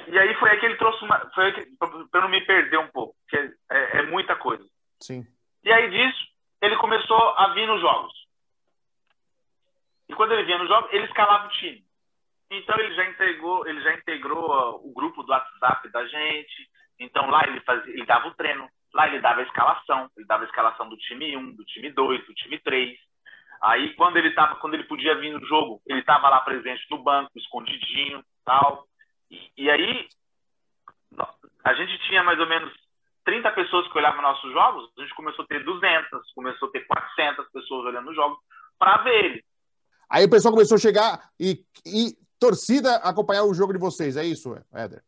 [0.07, 1.53] e aí foi aí que ele trouxe uma, foi
[2.11, 4.65] para não me perder um pouco, porque é, é muita coisa.
[5.01, 5.27] Sim.
[5.65, 8.13] E aí disso ele começou a vir nos jogos.
[10.09, 11.85] E quando ele vinha nos jogos, ele escalava o time.
[12.51, 16.71] Então ele já integrou, ele já integrou o grupo do WhatsApp da gente.
[17.01, 20.45] Então lá ele fazia, ele dava o treino, lá ele dava a escalação, ele dava
[20.45, 22.99] a escalação do time 1, do time 2, do time 3.
[23.63, 27.03] Aí quando ele tava, quando ele podia vir no jogo, ele estava lá presente no
[27.03, 28.87] banco, escondidinho, tal.
[29.31, 30.09] E, e, aí
[31.65, 32.73] a gente tinha mais ou menos
[33.25, 36.87] 30 pessoas que olhavam nossos jogos, a gente começou a ter 200, começou a ter
[36.87, 38.39] 400 pessoas olhando os jogos
[38.79, 39.45] para ver ele.
[40.11, 44.25] Aí o pessoal começou a chegar e, e torcida acompanhar o jogo de vocês, é
[44.25, 45.03] isso, Éder?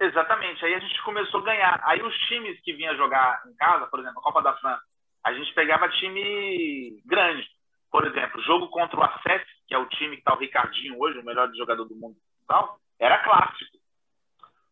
[0.00, 0.64] Exatamente.
[0.64, 1.80] Aí a gente começou a ganhar.
[1.84, 4.82] Aí os times que vinham jogar em casa, por exemplo, a Copa da França,
[5.24, 7.46] a gente pegava time grande.
[7.90, 11.18] Por exemplo, jogo contra o Acess, que é o time que está o Ricardinho hoje,
[11.18, 13.77] o melhor jogador do mundo, tal, era clássico.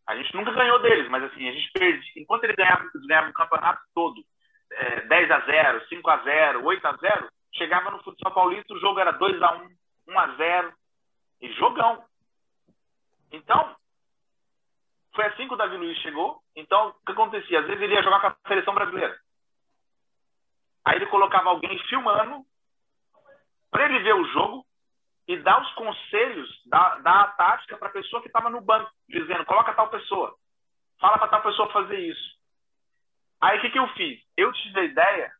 [0.07, 2.12] A gente nunca ganhou deles, mas assim, a gente perdia.
[2.16, 4.23] Enquanto ele ganhava, eles ganhavam o campeonato todo,
[4.71, 8.79] é, 10 a 0 5 a 0 8 a 0 chegava no futsal paulista, o
[8.79, 9.69] jogo era 2 a 1
[10.09, 10.75] 1 a 0
[11.40, 12.05] e jogão.
[13.33, 13.77] Então,
[15.14, 16.40] foi assim que o Davi Luiz chegou.
[16.55, 17.61] Então, o que acontecia?
[17.61, 19.19] Às vezes ele ia jogar com a seleção brasileira.
[20.85, 22.45] Aí ele colocava alguém filmando
[23.71, 24.65] para ele ver o jogo
[25.29, 28.91] e dar os conselhos, dar, dar a tática para a pessoa que estava no banco,
[29.09, 30.35] dizendo: coloca tal pessoa,
[31.01, 32.37] fala para tal pessoa fazer isso.
[33.41, 34.21] Aí o que, que eu fiz?
[34.37, 35.33] Eu tive a ideia,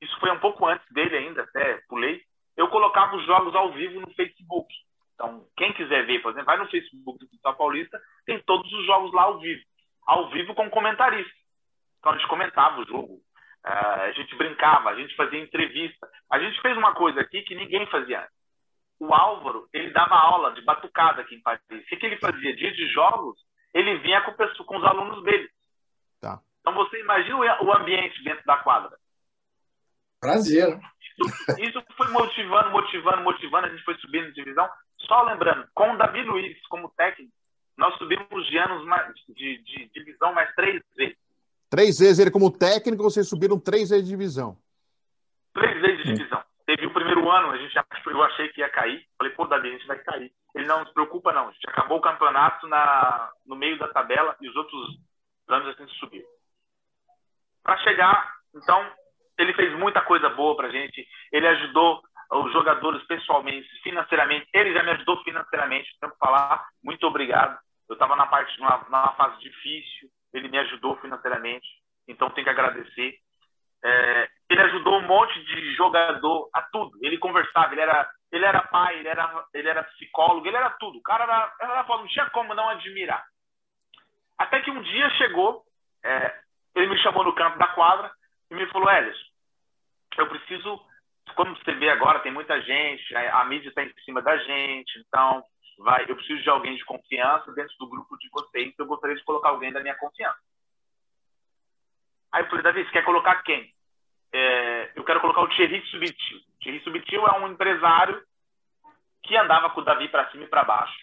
[0.00, 2.22] isso foi um pouco antes dele ainda, até pulei.
[2.56, 4.72] Eu colocava os jogos ao vivo no Facebook.
[5.14, 8.86] Então, quem quiser ver, por exemplo, vai no Facebook do Futsal Paulista, tem todos os
[8.86, 9.62] jogos lá ao vivo.
[10.06, 11.32] Ao vivo com comentarista.
[11.98, 16.08] Então, a gente comentava o jogo, uh, a gente brincava, a gente fazia entrevista.
[16.30, 18.43] A gente fez uma coisa aqui que ninguém fazia antes.
[19.00, 21.60] O Álvaro, ele dava aula de batucada aqui em Paris.
[21.68, 22.56] O que, que ele fazia?
[22.56, 23.36] Dia de jogos,
[23.72, 24.32] ele vinha com,
[24.64, 25.48] com os alunos dele.
[26.20, 26.40] Tá.
[26.60, 28.96] Então, você imagina o ambiente dentro da quadra.
[30.20, 30.80] Prazer.
[31.18, 33.66] Isso, isso foi motivando, motivando, motivando.
[33.66, 34.68] A gente foi subindo de divisão.
[35.00, 37.32] Só lembrando, com o Davi Luiz como técnico,
[37.76, 41.16] nós subimos de anos mais, de, de, divisão mais três vezes.
[41.68, 44.56] Três vezes ele como técnico, vocês subiram três vezes de divisão.
[45.52, 46.42] Três vezes de divisão.
[46.66, 49.06] Teve o primeiro ano, a gente eu achei que ia cair.
[49.18, 50.32] Falei, pô, Davi, a gente vai cair.
[50.54, 51.48] Ele não se preocupa, não.
[51.48, 54.98] A gente acabou o campeonato na, no meio da tabela e os outros
[55.48, 56.24] anos a gente subiu.
[57.62, 58.90] Para chegar, então,
[59.38, 61.06] ele fez muita coisa boa pra gente.
[61.32, 64.48] Ele ajudou os jogadores pessoalmente, financeiramente.
[64.52, 66.66] Ele já me ajudou financeiramente, tenho que falar.
[66.82, 67.58] Muito obrigado.
[67.88, 71.66] Eu estava na parte numa, numa, fase difícil, ele me ajudou financeiramente,
[72.08, 73.18] então tenho que agradecer.
[73.84, 76.98] É, ele ajudou um monte de jogador a tudo.
[77.02, 80.98] Ele conversava, ele era, ele era pai, ele era, ele era psicólogo, ele era tudo.
[80.98, 83.24] O cara era, era não tinha como não admirar.
[84.38, 85.62] Até que um dia chegou,
[86.02, 86.40] é,
[86.74, 88.10] ele me chamou no campo da quadra
[88.50, 89.18] e me falou: Elis,
[90.16, 90.80] eu preciso
[91.34, 95.42] como você vê agora, tem muita gente, a, mídia está em cima da gente, então
[95.78, 99.24] vai, eu preciso de alguém de confiança dentro do grupo de vocês, eu gostaria de
[99.24, 100.38] colocar alguém da minha confiança.
[102.32, 103.73] Aí eu falei, Davi, você quer colocar quem?
[104.34, 106.40] É, eu quero colocar o Thierry Subitil.
[106.60, 108.20] Thierry Subitil é um empresário
[109.22, 110.98] que andava com o Davi para cima e para baixo.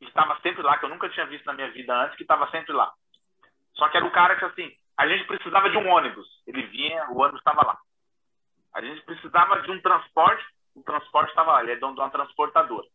[0.00, 2.72] Estava sempre lá, que eu nunca tinha visto na minha vida antes, que estava sempre
[2.72, 2.92] lá.
[3.74, 6.26] Só que era o cara que, assim, a gente precisava de um ônibus.
[6.48, 7.78] Ele vinha, o ônibus estava lá.
[8.74, 11.62] A gente precisava de um transporte, o transporte estava lá.
[11.62, 12.88] Ele é dono de uma transportadora.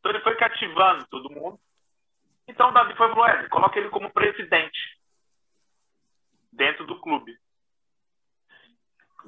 [0.00, 1.58] Então ele foi cativando todo mundo.
[2.48, 4.98] Então o Davi foi pro coloca ele como presidente
[6.52, 7.38] dentro do clube.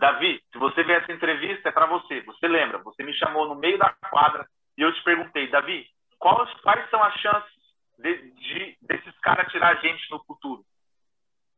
[0.00, 2.22] Davi, se você ver essa entrevista, é para você.
[2.22, 2.78] Você lembra?
[2.78, 5.86] Você me chamou no meio da quadra e eu te perguntei, Davi,
[6.18, 7.52] quais, quais são as chances
[7.98, 10.64] de, de, desses caras tirar a gente no futuro?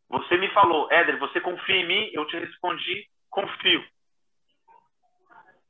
[0.09, 2.11] Você me falou, Éder, você confia em mim?
[2.13, 3.83] Eu te respondi, confio.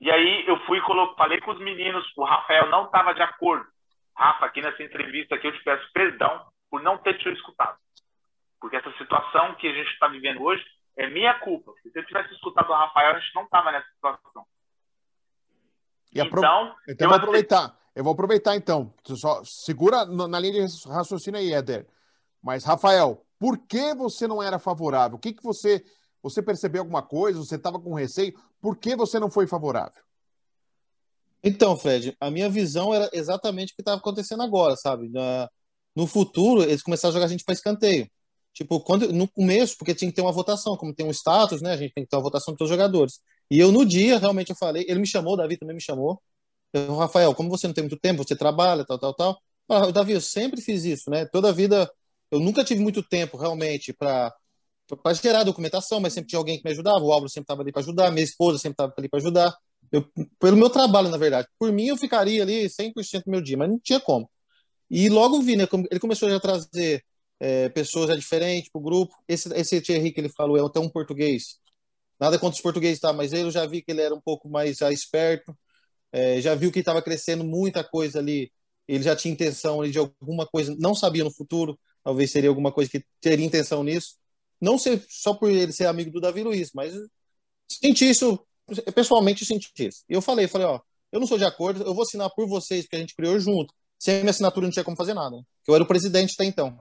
[0.01, 0.81] E aí eu fui
[1.17, 3.67] falei com os meninos, o Rafael não estava de acordo.
[4.17, 7.77] Rafa, aqui nessa entrevista aqui eu te peço perdão por não ter te escutado.
[8.59, 10.65] Porque essa situação que a gente está vivendo hoje
[10.96, 11.72] é minha culpa.
[11.83, 14.44] Se eu tivesse escutado o Rafael, a gente não estava nessa situação.
[16.14, 17.78] E então, então eu vou aproveitar.
[17.94, 18.92] Eu vou aproveitar então.
[19.05, 21.87] Só segura na linha de raciocínio aí, Éder.
[22.42, 25.16] Mas, Rafael, por que você não era favorável?
[25.16, 25.85] O que, que você.
[26.22, 27.38] Você percebeu alguma coisa?
[27.40, 28.33] Você estava com receio?
[28.61, 30.00] Por que você não foi favorável?
[31.42, 35.11] Então, Fred, a minha visão era exatamente o que estava acontecendo agora, sabe?
[35.94, 38.09] no futuro, eles começaram a jogar a gente para escanteio.
[38.53, 41.73] Tipo, quando, no começo, porque tinha que ter uma votação, como tem um status, né?
[41.73, 43.21] A gente tem que ter uma votação de todos os jogadores.
[43.51, 46.21] E eu, no dia, realmente, eu falei, ele me chamou, o Davi também me chamou.
[46.73, 49.43] Eu, Rafael, como você não tem muito tempo, você trabalha, tal, tal, tal.
[49.69, 51.27] Ah, Davi, eu sempre fiz isso, né?
[51.27, 51.91] Toda a vida,
[52.31, 54.35] eu nunca tive muito tempo, realmente, para
[55.03, 56.99] para gerar documentação, mas sempre tinha alguém que me ajudava.
[56.99, 59.57] O Álvaro sempre estava ali para ajudar, minha esposa sempre estava ali para ajudar.
[59.91, 60.05] Eu,
[60.38, 61.49] pelo meu trabalho, na verdade.
[61.59, 64.29] Por mim, eu ficaria ali 100% do meu dia, mas não tinha como.
[64.91, 65.67] E logo vi, né?
[65.91, 67.05] Ele começou a trazer
[67.42, 69.12] é, pessoas já diferentes para o grupo.
[69.26, 71.59] Esse, esse Thierry que ele falou é até um português.
[72.20, 73.12] Nada contra os portugueses, tá?
[73.12, 75.52] Mas eu já vi que ele era um pouco mais já esperto.
[76.12, 78.52] É, já viu que estava crescendo muita coisa ali.
[78.87, 81.76] Ele já tinha intenção de alguma coisa, não sabia no futuro.
[82.05, 84.14] Talvez seria alguma coisa que teria intenção nisso.
[84.61, 86.94] Não só por ele ser amigo do Davi Luiz, mas
[87.68, 88.38] senti isso,
[88.94, 90.05] pessoalmente senti isso.
[90.09, 92.85] E eu falei, falei, ó, eu não sou de acordo, eu vou assinar por vocês,
[92.85, 93.74] porque a gente criou junto.
[93.98, 95.37] Sem minha assinatura não tinha como fazer nada.
[95.66, 96.78] Eu era o presidente até então.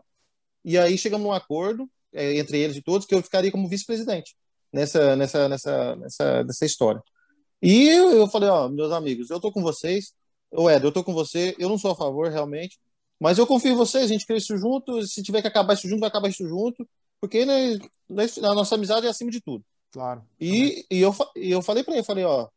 [0.63, 4.35] E aí chegamos num acordo é, entre eles e todos que eu ficaria como vice-presidente
[4.71, 7.01] nessa, nessa, nessa, nessa, nessa história.
[7.61, 10.13] E eu, eu falei, ó, meus amigos, eu tô com vocês,
[10.51, 12.79] o Ed, eu tô com você, eu não sou a favor realmente,
[13.19, 15.87] mas eu confio em vocês, a gente cria isso junto, se tiver que acabar isso
[15.87, 16.87] junto, vai acabar isso junto,
[17.19, 17.77] porque né,
[18.43, 19.63] a nossa amizade é acima de tudo.
[19.91, 20.23] Claro.
[20.39, 22.47] E, e, eu, e eu falei para ele, falei, ó,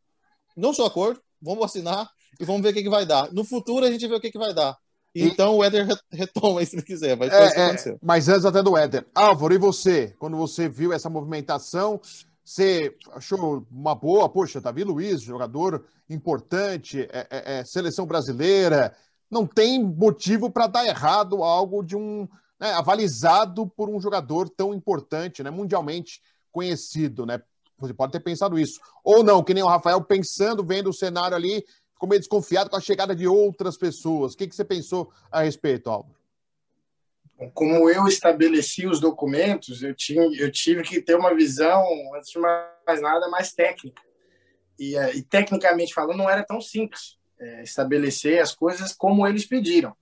[0.56, 2.08] não sou acordo, vamos assinar
[2.40, 3.30] e vamos ver o que, que vai dar.
[3.32, 4.76] No futuro a gente vê o que, que vai dar.
[5.14, 8.76] Então o Éder retoma aí se ele quiser, mas é, é, Mas antes até do
[8.76, 9.06] Éder.
[9.14, 10.14] Álvaro, e você?
[10.18, 12.00] Quando você viu essa movimentação,
[12.44, 14.28] você achou uma boa?
[14.28, 18.94] Poxa, Davi Luiz, jogador importante, é, é, é seleção brasileira,
[19.30, 22.28] não tem motivo para dar errado algo de um
[22.60, 26.20] né, avalizado por um jogador tão importante, né, mundialmente
[26.52, 27.40] conhecido, né?
[27.78, 28.80] Você pode ter pensado isso.
[29.02, 31.64] Ou não, que nem o Rafael pensando, vendo o cenário ali,
[32.04, 34.34] ficou meio desconfiado com a chegada de outras pessoas.
[34.34, 36.14] O que, que você pensou a respeito, Álvaro?
[37.52, 42.38] Como eu estabeleci os documentos, eu, tinha, eu tive que ter uma visão, antes de
[42.38, 44.00] mais nada, mais técnica.
[44.78, 49.96] E, e tecnicamente falando, não era tão simples é, estabelecer as coisas como eles pediram.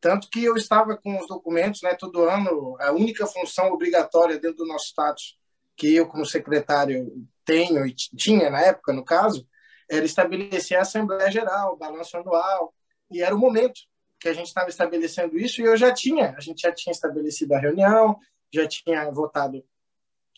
[0.00, 4.58] Tanto que eu estava com os documentos, né, todo ano, a única função obrigatória dentro
[4.58, 5.38] do nosso status
[5.76, 9.46] que eu, como secretário, tenho e tinha na época, no caso,
[9.90, 12.72] era estabelecer a Assembleia Geral, o balanço anual,
[13.10, 13.80] e era o momento
[14.18, 17.54] que a gente estava estabelecendo isso, e eu já tinha, a gente já tinha estabelecido
[17.54, 18.18] a reunião,
[18.52, 19.64] já tinha votado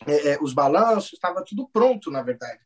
[0.07, 2.59] é, é os balanços, estava tudo pronto, na verdade.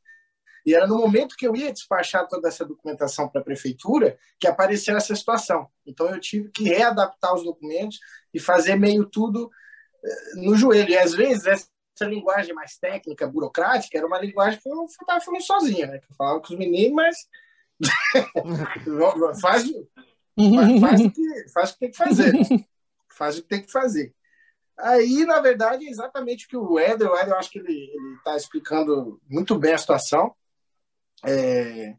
[0.66, 4.48] E era no momento que eu ia despachar toda essa documentação para a prefeitura que
[4.48, 5.70] apareceu essa situação.
[5.86, 8.00] Então eu tive que readaptar os documentos
[8.34, 9.50] e fazer meio tudo
[10.04, 10.90] eh, no joelho.
[10.90, 11.70] E às vezes essa
[12.06, 16.00] linguagem mais técnica, burocrática, era uma linguagem que eu estava falando sozinha, né?
[16.00, 17.28] Que eu falava com os meninos, mas
[19.42, 19.64] faz,
[20.82, 22.34] faz, o que, faz o que tem que fazer.
[22.34, 22.66] Né?
[23.10, 24.14] Faz o que tem que fazer.
[24.80, 27.92] Aí, na verdade, é exatamente o que o Éder, o Éder, eu acho que ele
[28.18, 30.36] está explicando muito bem a situação.
[31.26, 31.96] É,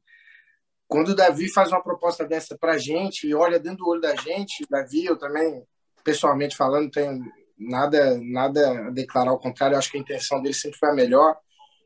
[0.87, 4.00] quando o Davi faz uma proposta dessa para a gente e olha dentro do olho
[4.00, 5.66] da gente, Davi, eu também,
[6.04, 7.20] pessoalmente falando, tenho
[7.59, 10.94] nada, nada a declarar ao contrário, eu acho que a intenção dele sempre foi a
[10.94, 11.37] melhor.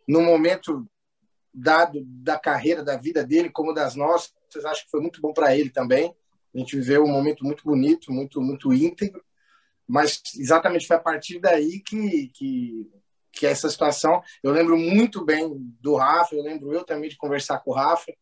[0.07, 0.87] No momento
[1.53, 4.33] dado da carreira, da vida dele, como das nossas,
[4.65, 6.15] acho que foi muito bom para ele também.
[6.55, 9.23] A gente viveu um momento muito bonito, muito, muito íntegro,
[9.89, 12.91] mas exatamente foi a partir daí que, que
[13.33, 14.23] que essa situação.
[14.43, 18.13] Eu lembro muito bem do Rafa, eu lembro eu também de conversar com o Rafa,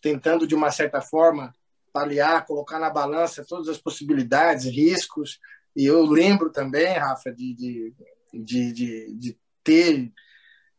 [0.00, 1.52] tentando de uma certa forma
[1.92, 5.40] paliar, colocar na balança todas as possibilidades, riscos.
[5.76, 7.94] E eu lembro também, Rafa, de, de,
[8.32, 10.12] de, de, de ter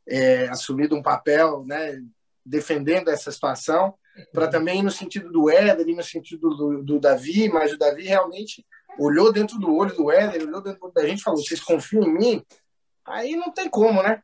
[0.07, 2.01] é, assumido um papel né,
[2.45, 3.93] defendendo essa situação,
[4.33, 4.51] para uhum.
[4.51, 8.03] também ir no sentido do Éder e no sentido do, do, Davi, mas o Davi
[8.03, 8.65] realmente
[8.99, 12.13] olhou dentro do olho do Éder, olhou dentro da gente e falou: vocês confiam em
[12.13, 12.45] mim?
[13.05, 14.21] Aí não tem como, né?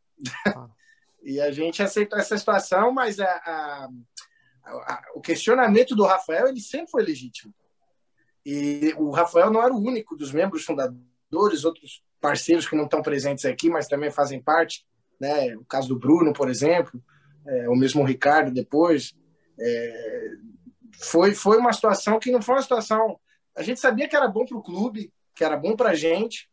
[0.48, 0.68] Ah.
[1.24, 3.90] e a gente aceitou essa situação, mas a, a,
[4.66, 7.54] a, o questionamento do Rafael ele sempre foi legítimo.
[8.50, 13.02] E o Rafael não era o único dos membros fundadores, outros parceiros que não estão
[13.02, 14.86] presentes aqui, mas também fazem parte,
[15.20, 15.54] né?
[15.58, 17.04] O caso do Bruno, por exemplo,
[17.46, 19.14] é, o mesmo Ricardo depois.
[19.60, 20.30] É,
[20.98, 23.20] foi, foi uma situação que não foi uma situação.
[23.54, 26.50] A gente sabia que era bom para o clube, que era bom para a gente,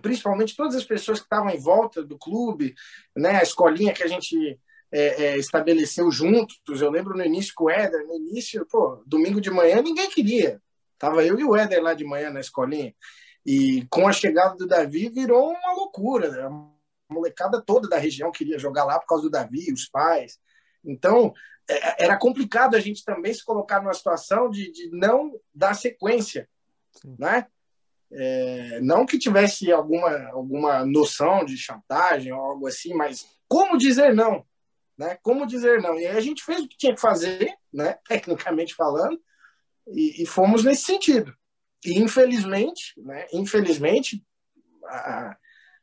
[0.00, 2.76] principalmente todas as pessoas que estavam em volta do clube,
[3.16, 4.56] né, a escolinha que a gente
[4.92, 6.60] é, é, estabeleceu juntos.
[6.80, 10.62] Eu lembro no início com o Éder, no início, pô, domingo de manhã ninguém queria.
[11.04, 12.94] Tava eu e o Éder lá de manhã na escolinha.
[13.44, 16.30] E com a chegada do Davi virou uma loucura.
[16.30, 16.40] Né?
[16.42, 20.38] A molecada toda da região queria jogar lá por causa do Davi, os pais.
[20.82, 21.34] Então,
[21.68, 26.48] é, era complicado a gente também se colocar numa situação de, de não dar sequência,
[26.92, 27.16] Sim.
[27.18, 27.48] né?
[28.10, 34.14] É, não que tivesse alguma, alguma noção de chantagem ou algo assim, mas como dizer
[34.14, 34.42] não?
[34.96, 35.18] Né?
[35.22, 36.00] Como dizer não?
[36.00, 37.98] E aí a gente fez o que tinha que fazer, né?
[38.08, 39.20] tecnicamente falando,
[39.88, 41.34] e, e fomos nesse sentido.
[41.84, 43.26] E infelizmente, né?
[43.32, 44.24] infelizmente,
[44.86, 45.36] a,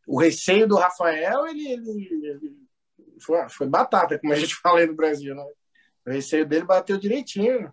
[0.08, 2.58] o receio do Rafael ele, ele, ele
[3.20, 5.36] foi, foi, batata, como a gente fala aí no Brasil.
[5.36, 5.44] Né?
[6.06, 7.72] O receio dele bateu direitinho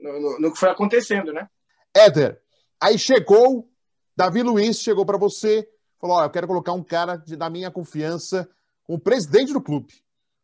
[0.00, 1.48] no, no, no que foi acontecendo, né?
[1.96, 2.40] Éder,
[2.80, 3.68] Aí chegou,
[4.16, 5.68] Davi Luiz chegou para você,
[6.00, 8.48] falou: eu quero colocar um cara de, da minha confiança
[8.84, 9.92] como presidente do clube.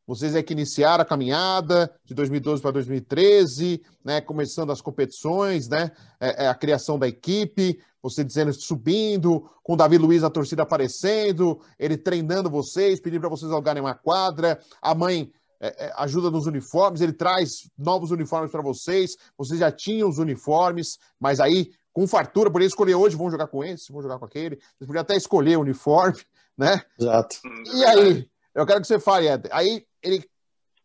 [0.06, 5.90] Vocês é que iniciaram a caminhada de 2012 para 2013, né, começando as competições, né,
[6.20, 10.62] é, é, a criação da equipe, você dizendo subindo, com o Davi Luiz a torcida
[10.62, 16.30] aparecendo, ele treinando vocês, pedindo para vocês alugarem uma quadra, a mãe é, é, ajuda
[16.30, 21.70] nos uniformes, ele traz novos uniformes para vocês, vocês já tinham os uniformes, mas aí
[21.94, 24.58] com fartura, poderia escolher hoje, vão jogar com esse, vão jogar com aquele.
[24.78, 26.20] Vocês até escolher o uniforme,
[26.58, 26.82] né?
[26.98, 27.36] Exato.
[27.72, 29.48] E aí, eu quero que você fale, Ed.
[29.52, 30.24] Aí ele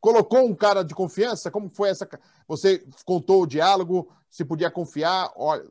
[0.01, 2.07] colocou um cara de confiança, como foi essa.
[2.47, 5.29] Você contou o diálogo, se podia confiar,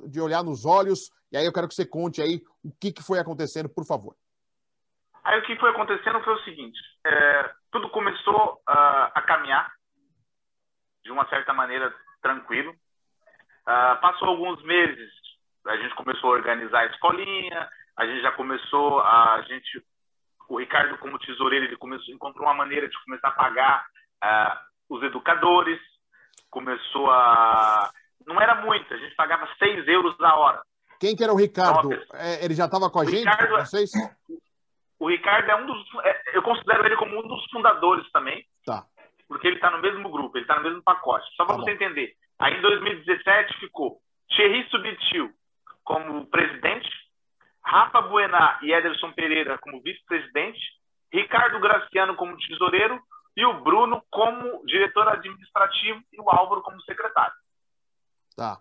[0.08, 3.02] de olhar nos olhos, e aí eu quero que você conte aí o que, que
[3.02, 4.14] foi acontecendo, por favor.
[5.24, 9.72] Aí o que foi acontecendo foi o seguinte: é, tudo começou uh, a caminhar
[11.04, 12.72] de uma certa maneira tranquilo.
[12.72, 15.10] Uh, passou alguns meses,
[15.66, 19.84] a gente começou a organizar a escolinha, a gente já começou a, a gente
[20.48, 23.86] o Ricardo como tesoureiro ele começou encontrou uma maneira de começar a pagar
[24.24, 25.78] uh, os educadores
[26.50, 27.90] começou a
[28.26, 30.62] não era muito a gente pagava 6 euros a hora.
[30.98, 31.92] Quem que era o Ricardo?
[32.14, 33.90] É, ele já estava com a gente Ricardo, vocês?
[34.98, 38.84] O Ricardo é um dos é, eu considero ele como um dos fundadores também tá.
[39.28, 41.26] porque ele está no mesmo grupo ele está no mesmo pacote.
[41.36, 41.76] Só para tá você bom.
[41.76, 45.32] entender aí em 2017 ficou Thierry Subitil
[45.84, 46.90] como presidente,
[48.62, 50.60] E Ederson Pereira como vice-presidente,
[51.12, 53.00] Ricardo Graciano como tesoureiro
[53.36, 57.34] e o Bruno como diretor administrativo e o Álvaro como secretário.
[58.36, 58.58] Tá.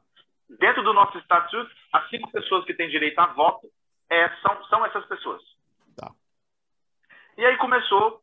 [0.59, 3.67] Dentro do nosso estatuto, as cinco pessoas que têm direito a voto
[4.09, 5.41] é, são, são essas pessoas.
[5.95, 6.11] Tá.
[7.37, 8.21] E aí começou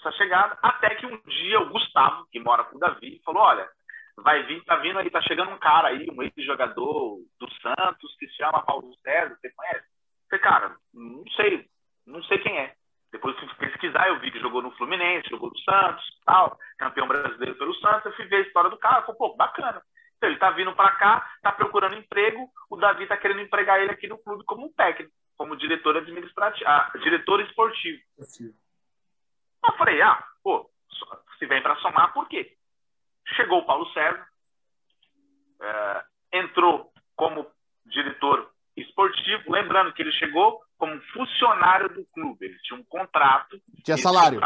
[0.00, 3.68] essa chegada, até que um dia o Gustavo, que mora com o Davi, falou: Olha,
[4.16, 8.26] vai vir, tá vindo aí, tá chegando um cara aí, um ex-jogador do Santos, que
[8.28, 9.86] se chama Paulo César, você conhece?
[10.32, 11.68] Eu falei, cara, não sei,
[12.06, 12.74] não sei quem é.
[13.12, 17.56] Depois fui pesquisar, eu vi que jogou no Fluminense, jogou no Santos, tal, campeão brasileiro
[17.56, 19.80] pelo Santos, eu fui ver a história do cara, falei, pô, bacana.
[20.16, 23.92] Então, ele tá vindo para cá, tá procurando emprego, o Davi tá querendo empregar ele
[23.92, 28.02] aqui no clube como um técnico, como diretor administrativo, ah, diretor esportivo.
[29.64, 30.68] Eu falei, ah, pô,
[31.38, 32.54] se vem para somar, por quê?
[33.36, 34.26] Chegou o Paulo César,
[35.62, 37.46] é, entrou como
[37.86, 43.59] diretor esportivo, lembrando que ele chegou como funcionário do clube, ele tinha um contrato.
[43.84, 44.40] Tinha salário.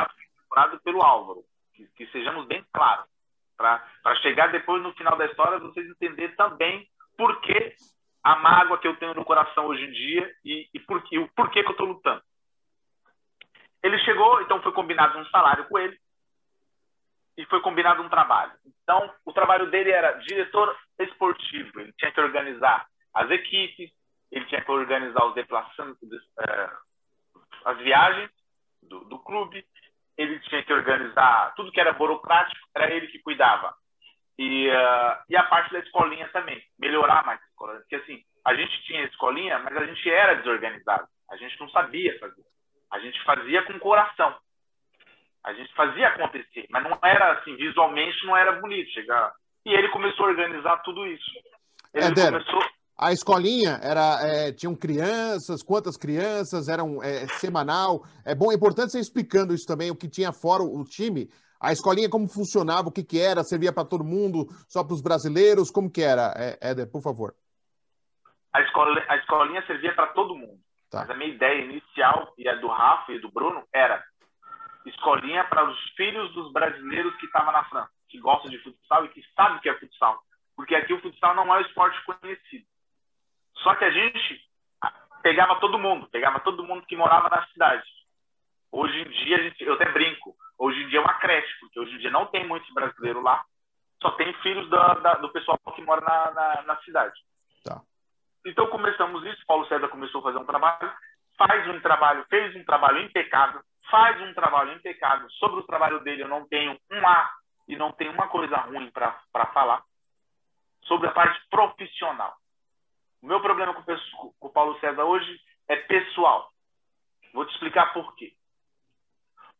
[0.48, 3.06] Contrato pelo Álvaro, que, que sejamos bem claros,
[3.56, 7.74] para chegar depois no final da história vocês entenderem também por que
[8.22, 11.28] a mágoa que eu tenho no coração hoje em dia e, e, por, e o
[11.34, 12.22] porquê que eu estou lutando.
[13.82, 15.98] Ele chegou, então foi combinado um salário com ele,
[17.36, 18.52] e foi combinado um trabalho.
[18.82, 23.90] Então, o trabalho dele era diretor esportivo, ele tinha que organizar as equipes,
[24.30, 26.76] ele tinha que organizar os desplaçamentos, uh,
[27.64, 28.30] as viagens
[29.18, 29.64] clube,
[30.16, 33.74] ele tinha que organizar tudo que era burocrático, era ele que cuidava.
[34.38, 37.74] E, uh, e a parte da escolinha também, melhorar mais a escola.
[37.80, 41.06] Porque assim, a gente tinha escolinha, mas a gente era desorganizado.
[41.30, 42.42] A gente não sabia fazer.
[42.92, 44.36] A gente fazia com coração.
[45.42, 49.32] A gente fazia acontecer, mas não era assim, visualmente não era bonito chegar.
[49.64, 51.30] E ele começou a organizar tudo isso.
[51.92, 52.60] Ele é, começou...
[52.96, 58.04] A escolinha era é, tinham crianças, quantas crianças, eram é, semanal.
[58.24, 61.28] É bom, é importante você explicando isso também, o que tinha fora o time.
[61.60, 65.02] A escolinha como funcionava, o que, que era, servia para todo mundo, só para os
[65.02, 67.34] brasileiros, como que era, é, Éder, por favor.
[68.52, 70.60] A, escola, a escolinha servia para todo mundo.
[70.88, 71.00] Tá.
[71.00, 74.04] Mas a minha ideia inicial, e a do Rafa e do Bruno, era
[74.86, 79.08] escolinha para os filhos dos brasileiros que estavam na França, que gostam de futsal e
[79.08, 80.22] que sabem o que é futsal.
[80.54, 82.66] Porque aqui o futsal não é um esporte conhecido.
[83.64, 84.44] Só que a gente
[85.22, 87.82] pegava todo mundo, pegava todo mundo que morava na cidade.
[88.70, 91.94] Hoje em dia, gente, eu até brinco, hoje em dia é uma creche, porque hoje
[91.94, 93.42] em dia não tem muitos brasileiros lá,
[94.02, 97.18] só tem filhos da, da, do pessoal que mora na, na, na cidade.
[97.64, 97.80] Tá.
[98.44, 100.92] Então começamos isso, Paulo César começou a fazer um trabalho,
[101.38, 105.30] faz um trabalho, fez um trabalho impecável, faz um trabalho impecável.
[105.30, 107.32] Sobre o trabalho dele eu não tenho um A
[107.66, 109.82] e não tenho uma coisa ruim para falar.
[110.82, 112.36] Sobre a parte profissional.
[113.24, 116.52] O meu problema com, com o Paulo César hoje é pessoal.
[117.32, 118.34] Vou te explicar por quê.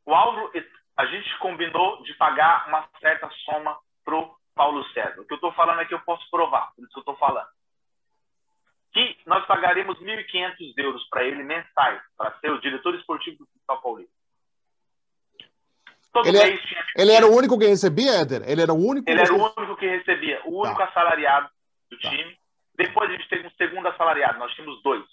[0.05, 0.53] O Álvaro,
[0.99, 5.19] a gente combinou de pagar uma certa soma pro Paulo César.
[5.19, 7.17] O que eu estou falando é que eu posso provar, por isso que eu estou
[7.17, 7.49] falando.
[8.93, 13.81] Que nós pagaremos 1.500 euros para ele mensais, para ser o diretor esportivo do Futsal
[13.81, 14.13] Paulista.
[16.13, 16.85] Todo ele, é- mês tinha...
[16.99, 18.43] ele era o único que recebia, Éder?
[18.47, 19.11] Ele era o único?
[19.11, 20.85] Ele era o único que recebia, o único tá.
[20.85, 21.49] assalariado
[21.91, 22.11] do tá.
[22.11, 22.44] time.
[22.77, 25.05] Depois a gente teve um segundo assalariado, nós tínhamos dois.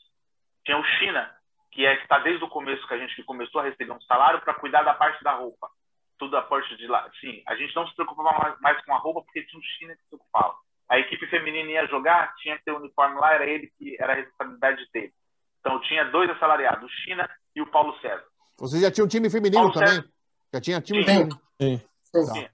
[0.66, 1.32] Tinha o China,
[1.72, 4.41] que é que está desde o começo que a gente começou a receber um salário
[4.41, 5.70] para cuidar da parte da roupa.
[6.18, 7.09] Tudo a parte de lá.
[7.20, 9.95] Sim, a gente não se preocupava mais, mais com a roupa porque tinha um China
[9.95, 10.55] que se preocupava.
[10.89, 13.95] A equipe feminina ia jogar, tinha que ter o um uniforme lá, era ele que
[13.99, 15.14] era a responsabilidade dele.
[15.59, 18.26] Então tinha dois assalariados, o China e o Paulo César.
[18.59, 19.89] Você já tinha um time feminino Paulo também?
[19.89, 20.09] César...
[20.53, 21.05] Já tinha time Sim.
[21.05, 21.41] feminino?
[21.59, 21.82] Sim.
[22.03, 22.43] Sim.
[22.43, 22.49] Tá.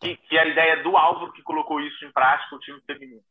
[0.00, 3.22] Que, que é a ideia do Álvaro que colocou isso em prática, o time feminino.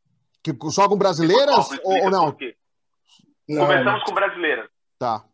[0.44, 2.36] Que só com brasileiras ou, ou, não?
[3.48, 3.66] não?
[3.66, 4.68] Começamos com brasileiras.
[4.98, 5.24] Tá.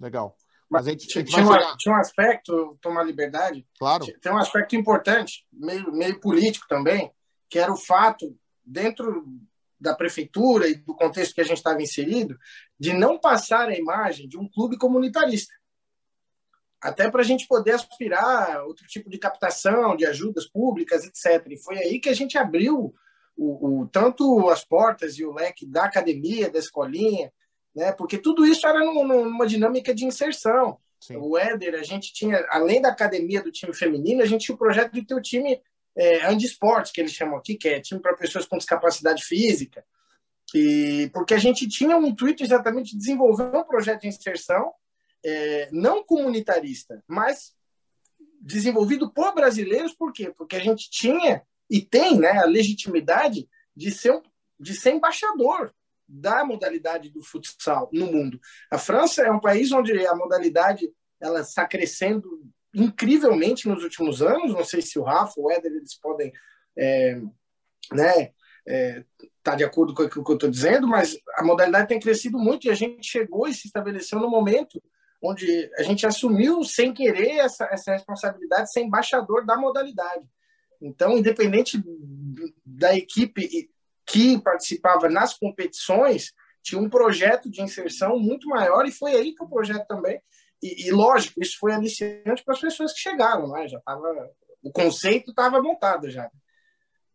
[0.00, 0.36] Legal.
[0.70, 3.66] Mas a gente, tinha, tinha, uma, tinha, um aspecto, tomar liberdade.
[3.78, 4.06] Claro.
[4.20, 7.12] Tem um aspecto importante, meio, meio político também,
[7.50, 9.24] que era o fato, dentro
[9.80, 12.38] da prefeitura e do contexto que a gente estava inserido,
[12.78, 15.52] de não passar a imagem de um clube comunitarista.
[16.80, 21.46] Até para a gente poder aspirar a outro tipo de captação, de ajudas públicas, etc.
[21.50, 22.94] E foi aí que a gente abriu
[23.36, 27.32] o, o, tanto as portas e o leque da academia, da escolinha,
[27.74, 27.92] né?
[27.92, 30.78] Porque tudo isso era numa dinâmica de inserção.
[31.00, 31.16] Sim.
[31.16, 34.58] O Éder, a gente tinha, além da academia do time feminino, a gente tinha o
[34.58, 35.60] projeto de ter o time
[35.96, 39.84] é, Esportes, que eles chamam aqui, que é time para pessoas com discapacidade física.
[40.54, 44.72] E porque a gente tinha um intuito exatamente de desenvolver um projeto de inserção
[45.24, 47.54] é, não comunitarista, mas
[48.40, 50.32] desenvolvido por brasileiros, por quê?
[50.36, 51.42] Porque a gente tinha
[51.74, 54.22] e tem né, a legitimidade de ser,
[54.60, 55.74] de ser embaixador
[56.06, 58.38] da modalidade do futsal no mundo.
[58.70, 60.88] A França é um país onde a modalidade
[61.20, 64.54] ela está crescendo incrivelmente nos últimos anos.
[64.54, 66.32] Não sei se o Rafa, o Éder, eles podem
[66.78, 67.20] é,
[67.92, 68.30] né,
[68.68, 69.04] é,
[69.42, 72.68] tá de acordo com aquilo que eu estou dizendo, mas a modalidade tem crescido muito
[72.68, 74.80] e a gente chegou e se estabeleceu no momento
[75.20, 80.24] onde a gente assumiu sem querer essa, essa responsabilidade de ser embaixador da modalidade.
[80.80, 81.82] Então, independente
[82.64, 83.70] da equipe
[84.06, 89.42] que participava nas competições, tinha um projeto de inserção muito maior e foi aí que
[89.42, 90.20] o projeto também.
[90.62, 93.68] E, e lógico, isso foi aliciante para as pessoas que chegaram, né?
[93.68, 94.30] Já tava,
[94.62, 96.30] o conceito estava montado já,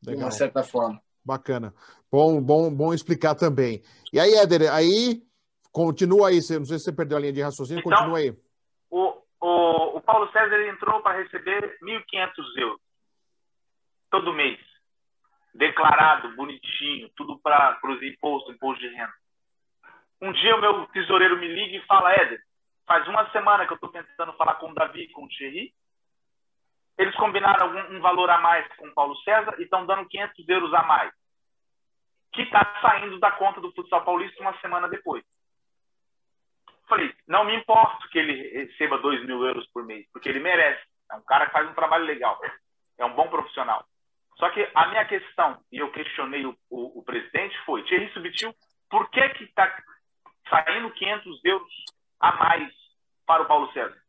[0.05, 0.19] Legal.
[0.19, 1.01] de uma certa forma.
[1.25, 1.73] Bacana.
[2.11, 3.83] Bom, bom, bom explicar também.
[4.13, 5.23] E aí, Éder, aí
[5.71, 6.35] continua aí.
[6.35, 8.35] Não sei se você perdeu a linha de raciocínio, então, continua aí.
[8.89, 12.88] O, o, o Paulo César entrou para receber 1.500 euros
[14.09, 14.59] todo mês.
[15.53, 19.13] Declarado, bonitinho, tudo para os impostos, imposto de renda.
[20.21, 22.41] Um dia o meu tesoureiro me liga e fala, Éder,
[22.85, 25.73] faz uma semana que eu estou tentando falar com o Davi e com o Thierry.
[26.97, 30.73] Eles combinaram um valor a mais com o Paulo César e estão dando 500 euros
[30.73, 31.13] a mais.
[32.33, 35.23] Que está saindo da conta do futsal paulista uma semana depois.
[36.89, 40.83] Falei, não me importo que ele receba 2 mil euros por mês, porque ele merece.
[41.11, 42.39] É um cara que faz um trabalho legal.
[42.97, 43.85] É um bom profissional.
[44.39, 48.55] Só que a minha questão, e eu questionei o, o, o presidente, foi: Thierry Subtil,
[48.89, 49.71] por que está
[50.49, 51.73] saindo 500 euros
[52.19, 52.73] a mais
[53.25, 53.99] para o Paulo César?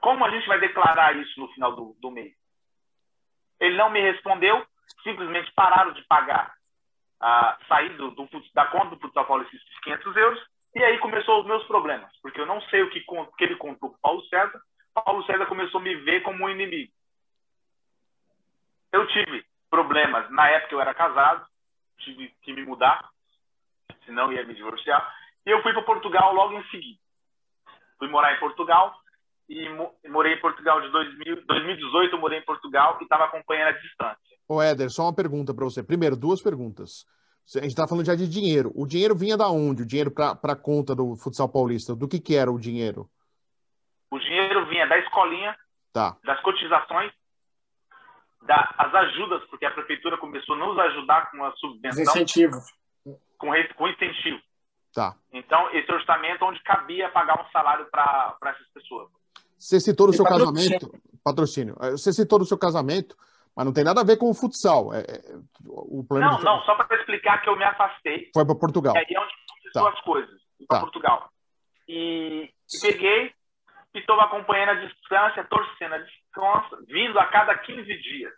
[0.00, 2.32] como a gente vai declarar isso no final do, do mês?
[3.60, 4.64] Ele não me respondeu,
[5.02, 6.54] simplesmente pararam de pagar,
[7.20, 10.40] uh, sair do, do, da conta do Futsal Paulista esses 500 euros,
[10.74, 13.90] e aí começou os meus problemas, porque eu não sei o que, que ele contou
[13.90, 14.60] para Paulo César,
[14.94, 16.92] Paulo César começou a me ver como um inimigo.
[18.92, 21.46] Eu tive problemas, na época eu era casado,
[21.98, 23.08] tive que me mudar,
[24.04, 25.06] senão ia me divorciar,
[25.44, 26.98] e eu fui para Portugal logo em seguida.
[27.98, 28.94] Fui morar em Portugal,
[29.48, 29.66] e
[30.08, 34.36] morei em Portugal de 2000, 2018, eu morei em Portugal e estava acompanhando a distância.
[34.46, 35.82] Ô Éder, só uma pergunta para você.
[35.82, 37.06] Primeiro, duas perguntas.
[37.56, 38.70] A gente está falando já de dinheiro.
[38.74, 39.82] O dinheiro vinha da onde?
[39.82, 41.96] O dinheiro para a conta do futsal paulista?
[41.96, 43.08] Do que, que era o dinheiro?
[44.10, 45.56] O dinheiro vinha da escolinha,
[45.92, 46.16] tá.
[46.24, 47.10] das cotizações,
[48.48, 52.02] das ajudas, porque a prefeitura começou a nos ajudar com a subvenção.
[52.02, 52.56] Incentivo.
[53.36, 54.40] Com, com incentivo.
[54.94, 55.14] Tá.
[55.32, 59.08] Então, esse orçamento onde cabia pagar um salário para essas pessoas.
[59.58, 60.90] Você citou no seu casamento,
[61.22, 61.76] patrocínio.
[61.80, 63.14] É, você citou no seu casamento,
[63.54, 64.94] mas não tem nada a ver com o futsal.
[64.94, 65.36] É, é
[65.66, 66.44] o plano não, de...
[66.44, 68.30] não, só para explicar que eu me afastei.
[68.32, 68.94] Foi para Portugal.
[68.94, 69.98] E aí é onde começou tá.
[69.98, 70.80] as coisas, para tá.
[70.80, 71.30] Portugal.
[71.86, 73.32] E, e peguei
[73.94, 78.32] e estou acompanhando a distância, torcendo a distância, vindo a cada 15 dias.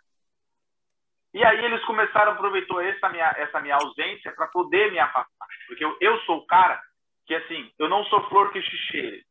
[1.33, 5.47] E aí eles começaram a aproveitar essa minha, essa minha ausência para poder me afastar.
[5.67, 6.81] Porque eu, eu sou o cara
[7.25, 9.23] que, assim, eu não sou flor que xixeire.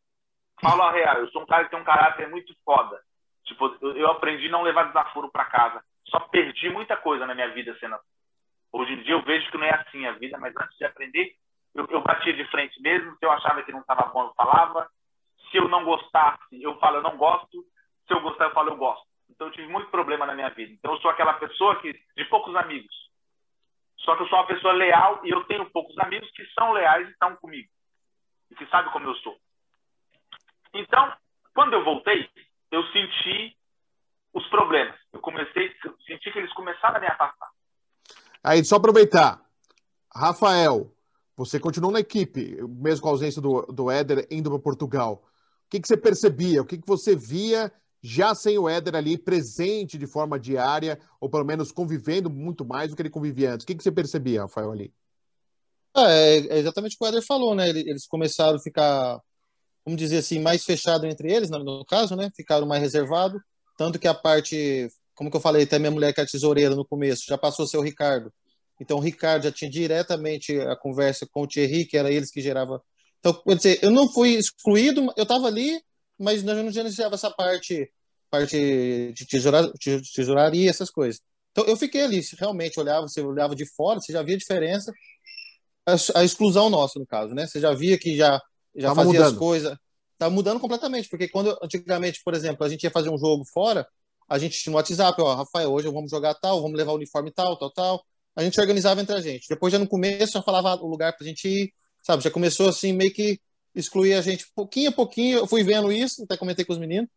[0.61, 3.01] Falo a real, eu sou um cara que tem um caráter muito foda.
[3.45, 5.83] Tipo, eu, aprendi a não levar desaforo para casa.
[6.07, 8.05] Só perdi muita coisa na minha vida sendo assim.
[8.73, 11.35] Hoje em dia eu vejo que não é assim a vida, mas antes de aprender,
[11.75, 13.17] eu, eu batia de frente mesmo.
[13.17, 14.89] Se eu achava que não estava bom, eu falava.
[15.51, 17.65] Se eu não gostasse, eu falo, eu não gosto.
[18.07, 19.10] Se eu gostar, eu falo, eu gosto.
[19.31, 20.73] Então eu tive muito problema na minha vida.
[20.73, 22.95] Então eu sou aquela pessoa que, de poucos amigos.
[23.99, 27.09] Só que eu sou uma pessoa leal e eu tenho poucos amigos que são leais
[27.09, 27.69] e estão comigo.
[28.51, 29.37] E que sabem como eu sou.
[30.75, 31.13] Então,
[31.55, 32.29] quando eu voltei,
[32.71, 33.57] eu senti
[34.33, 34.97] os problemas.
[35.13, 37.49] Eu comecei, eu senti que eles começaram a me afastar.
[38.43, 39.41] Aí, só aproveitar.
[40.15, 40.93] Rafael,
[41.37, 45.25] você continuou na equipe, mesmo com a ausência do, do Éder indo para Portugal.
[45.67, 46.63] O que, que você percebia?
[46.63, 47.73] O que, que você via
[48.03, 52.91] já sem o Éder ali presente de forma diária, ou pelo menos convivendo muito mais
[52.91, 53.65] do que ele convivia antes?
[53.65, 54.93] O que, que você percebia, Rafael, ali?
[55.97, 57.69] É, é exatamente o que o Éder falou, né?
[57.69, 59.21] Eles começaram a ficar
[59.85, 62.31] vamos dizer assim, mais fechado entre eles, no caso, né?
[62.37, 63.41] Ficaram mais reservados.
[63.77, 66.85] Tanto que a parte, como que eu falei, até minha mulher que é tesoureira no
[66.85, 68.33] começo, já passou a ser o Ricardo.
[68.81, 72.41] Então o Ricardo já tinha diretamente a conversa com o Thierry, que era eles que
[72.41, 72.83] gerava.
[73.19, 75.81] Então, quer dizer, eu não fui excluído, eu estava ali,
[76.21, 77.91] mas nós não gerenciava essa parte,
[78.31, 79.73] parte de tesouraria,
[80.15, 81.21] tesouraria, essas coisas.
[81.53, 84.93] Então eu fiquei ali, realmente olhava, você olhava de fora, você já via a diferença,
[85.87, 87.47] a, a exclusão nossa, no caso, né?
[87.47, 88.41] Você já via que já
[88.77, 89.33] já Tava fazia mudando.
[89.33, 89.77] as coisas.
[90.19, 93.87] Tá mudando completamente, porque quando antigamente, por exemplo, a gente ia fazer um jogo fora,
[94.29, 97.33] a gente tinha no WhatsApp, ó, Rafael, hoje vamos jogar tal, vamos levar o uniforme
[97.33, 98.05] tal, tal, tal.
[98.37, 99.49] A gente organizava entre a gente.
[99.49, 102.23] Depois já no começo já falava o lugar pra gente ir, sabe?
[102.23, 103.41] Já começou assim meio que
[103.75, 105.39] excluir a gente pouquinho a pouquinho.
[105.39, 107.09] Eu fui vendo isso, até comentei com os meninos.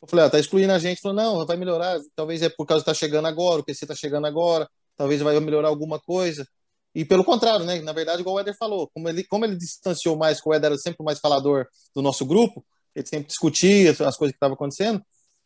[0.00, 1.00] Eu falei, ó, tá excluindo a gente.
[1.00, 1.98] Falou, não, vai melhorar.
[2.14, 4.68] Talvez é por causa que tá chegando agora, o PC tá chegando agora.
[4.96, 6.46] Talvez vai melhorar alguma coisa.
[6.94, 7.80] E pelo contrário, né?
[7.82, 10.70] Na verdade, igual o Éder falou, como ele, como ele distanciou mais, que o Éder
[10.72, 15.02] era sempre mais falador do nosso grupo, ele sempre discutia as coisas que estavam acontecendo.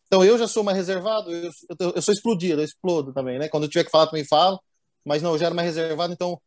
[0.07, 3.49] Então eu já sou mais reservado, eu, eu, eu, sou explodido, eu explodo também, né?
[3.49, 4.61] Quando eu tiver que falar, também falo,
[5.05, 6.39] mas não, eu já era mais reservado, então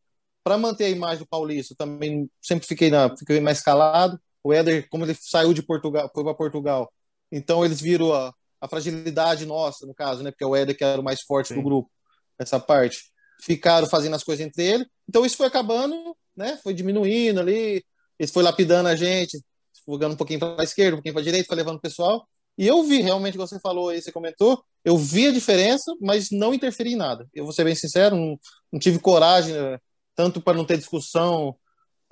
[0.44, 4.20] para manter a imagem do Paulista, também sempre fiquei, na, fiquei mais calado.
[4.42, 6.92] O Éder, como ele saiu de Portugal, foi para Portugal,
[7.32, 10.30] então eles viram a, a, fragilidade nossa, no caso, né?
[10.30, 11.54] Porque o Éder que era o mais forte Sim.
[11.54, 11.90] do grupo,
[12.38, 12.98] essa parte
[13.40, 14.86] ficaram fazendo as coisas entre eles.
[15.08, 16.58] Então isso foi acabando, né?
[16.62, 17.82] Foi diminuindo ali,
[18.18, 19.42] eles foi lapidando a gente,
[19.88, 22.28] jogando um pouquinho para a esquerda, um pouquinho para a direita, foi levando o pessoal.
[22.56, 26.30] E eu vi realmente, como você falou aí, você comentou, eu vi a diferença, mas
[26.30, 27.26] não interferi em nada.
[27.34, 28.38] Eu vou ser bem sincero, não,
[28.70, 29.78] não tive coragem, né,
[30.14, 31.56] tanto para não ter discussão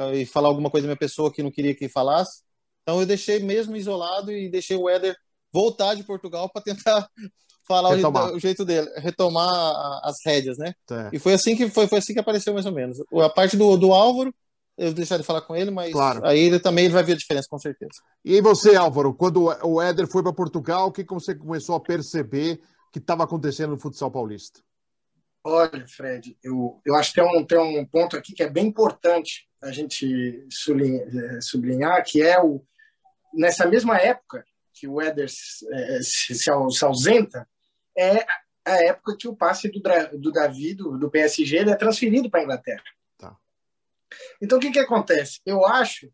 [0.01, 2.43] uh, e falar alguma coisa da minha pessoa que não queria que falasse.
[2.83, 5.17] Então eu deixei mesmo isolado e deixei o Éder
[5.53, 7.09] voltar de Portugal para tentar
[7.67, 10.75] falar o, o, jeito dele, retomar as rédeas, né?
[10.91, 11.11] É.
[11.13, 12.99] E foi assim que foi, foi assim que apareceu mais ou menos.
[13.23, 14.35] A parte do, do Álvaro,
[14.77, 16.25] eu deixar de falar com ele, mas claro.
[16.27, 17.93] aí ele também ele vai ver a diferença, com certeza.
[18.25, 22.61] E você, Álvaro, quando o Éder foi para Portugal, o que você começou a perceber
[22.91, 24.61] que estava acontecendo no futsal paulista?
[25.45, 28.67] Olha, Fred, eu, eu acho que tem um, tem um ponto aqui que é bem
[28.67, 32.65] importante a gente sublinhar, eh, sublinhar que é o
[33.35, 37.49] nessa mesma época que o Éder é, se, se, ausenta,
[37.97, 38.25] é
[38.65, 39.81] a época que o passe do,
[40.19, 42.85] do Davi, do, do PSG, é transferido para a Inglaterra.
[43.19, 43.37] Tá.
[44.41, 45.41] Então, o que, que acontece?
[45.45, 46.11] Eu acho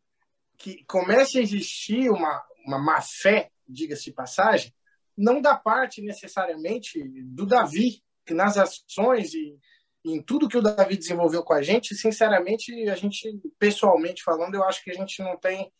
[0.56, 4.74] que começa a existir uma, uma má fé diga-se de passagem,
[5.16, 8.02] não da parte necessariamente do Davi,
[8.34, 9.58] nas ações e
[10.04, 14.64] em tudo que o Davi desenvolveu com a gente, sinceramente, a gente, pessoalmente falando, eu
[14.64, 15.72] acho que a gente não tem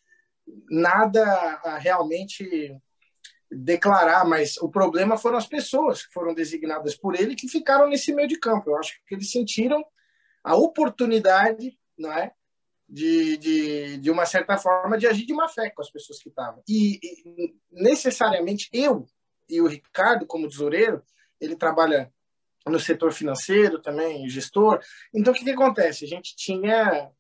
[0.71, 1.25] nada
[1.65, 2.77] a realmente
[3.51, 8.13] declarar, mas o problema foram as pessoas que foram designadas por ele que ficaram nesse
[8.13, 8.71] meio de campo.
[8.71, 9.85] Eu acho que eles sentiram
[10.45, 12.33] a oportunidade, não é,
[12.89, 16.29] de, de, de uma certa forma de agir de má fé com as pessoas que
[16.29, 16.63] estavam.
[16.69, 19.07] E, e necessariamente eu
[19.49, 21.03] e o Ricardo como tesoureiro,
[21.41, 22.13] ele trabalha
[22.69, 24.81] no setor financeiro também, gestor.
[25.13, 26.05] Então, o que, que acontece?
[26.05, 27.11] A gente tinha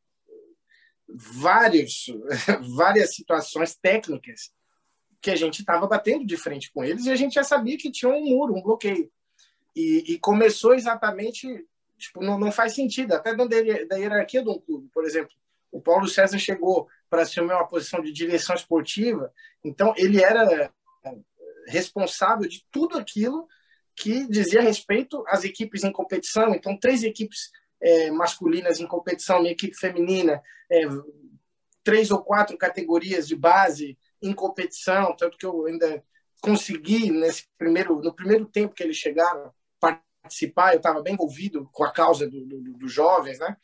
[1.08, 2.06] vários,
[2.76, 4.52] várias situações técnicas
[5.20, 7.90] que a gente estava batendo de frente com eles e a gente já sabia que
[7.90, 9.10] tinha um muro, um bloqueio.
[9.74, 14.58] E, e começou exatamente, tipo, não, não faz sentido, até dentro da hierarquia de um
[14.58, 14.88] clube.
[14.92, 15.32] Por exemplo,
[15.70, 19.32] o Paulo César chegou para assumir uma posição de direção esportiva,
[19.64, 20.72] então ele era
[21.66, 23.46] responsável de tudo aquilo
[23.98, 26.54] que dizia respeito às equipes em competição.
[26.54, 30.40] Então, três equipes é, masculinas em competição, minha equipe feminina,
[30.70, 30.82] é,
[31.82, 36.02] três ou quatro categorias de base em competição, tanto que eu ainda
[36.40, 41.84] consegui nesse primeiro no primeiro tempo que eles chegaram participar, eu estava bem envolvido com
[41.84, 43.56] a causa dos do, do jovens, né?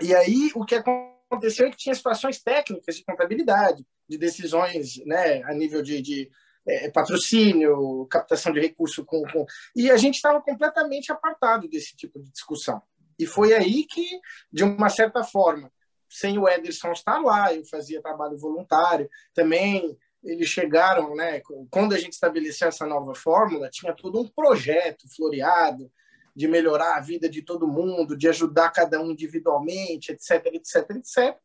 [0.00, 5.42] E aí o que aconteceu é que tinha situações técnicas de contabilidade, de decisões, né,
[5.44, 6.30] a nível de, de
[6.68, 9.46] é, patrocínio, captação de recurso com, com...
[9.74, 12.82] e a gente estava completamente apartado desse tipo de discussão.
[13.18, 14.20] E foi aí que,
[14.52, 15.72] de uma certa forma,
[16.08, 21.40] sem o Ederson estar lá, eu fazia trabalho voluntário, também eles chegaram, né?
[21.70, 25.90] Quando a gente estabeleceu essa nova fórmula, tinha todo um projeto floreado
[26.34, 31.38] de melhorar a vida de todo mundo, de ajudar cada um individualmente, etc, etc, etc.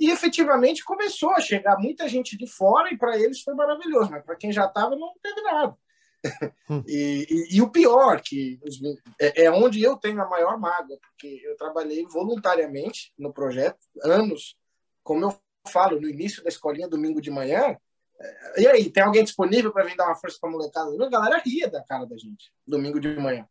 [0.00, 4.24] E efetivamente começou a chegar muita gente de fora e para eles foi maravilhoso, mas
[4.24, 5.76] para quem já estava não teve nada.
[6.68, 6.82] Hum.
[6.86, 8.60] E, e, e, o pior, que
[9.18, 14.56] é, é, onde eu tenho a maior mágoa, porque eu trabalhei voluntariamente no projeto, anos,
[15.02, 17.76] como eu falo, no início da escolinha, domingo de manhã.
[18.20, 20.90] É, e aí, tem alguém disponível para vir dar uma força para a molecada?
[21.04, 23.46] A galera ria da cara da gente, domingo de manhã.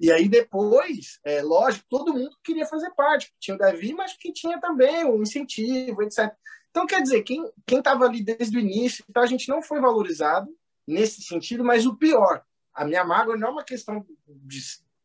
[0.00, 3.32] E aí depois, é, lógico, todo mundo queria fazer parte.
[3.40, 6.32] Tinha o Davi, mas que tinha também um incentivo, etc.
[6.70, 10.48] Então, quer dizer, quem estava ali desde o início, então a gente não foi valorizado
[10.86, 14.60] nesse sentido, mas o pior, a minha mágoa não é uma questão de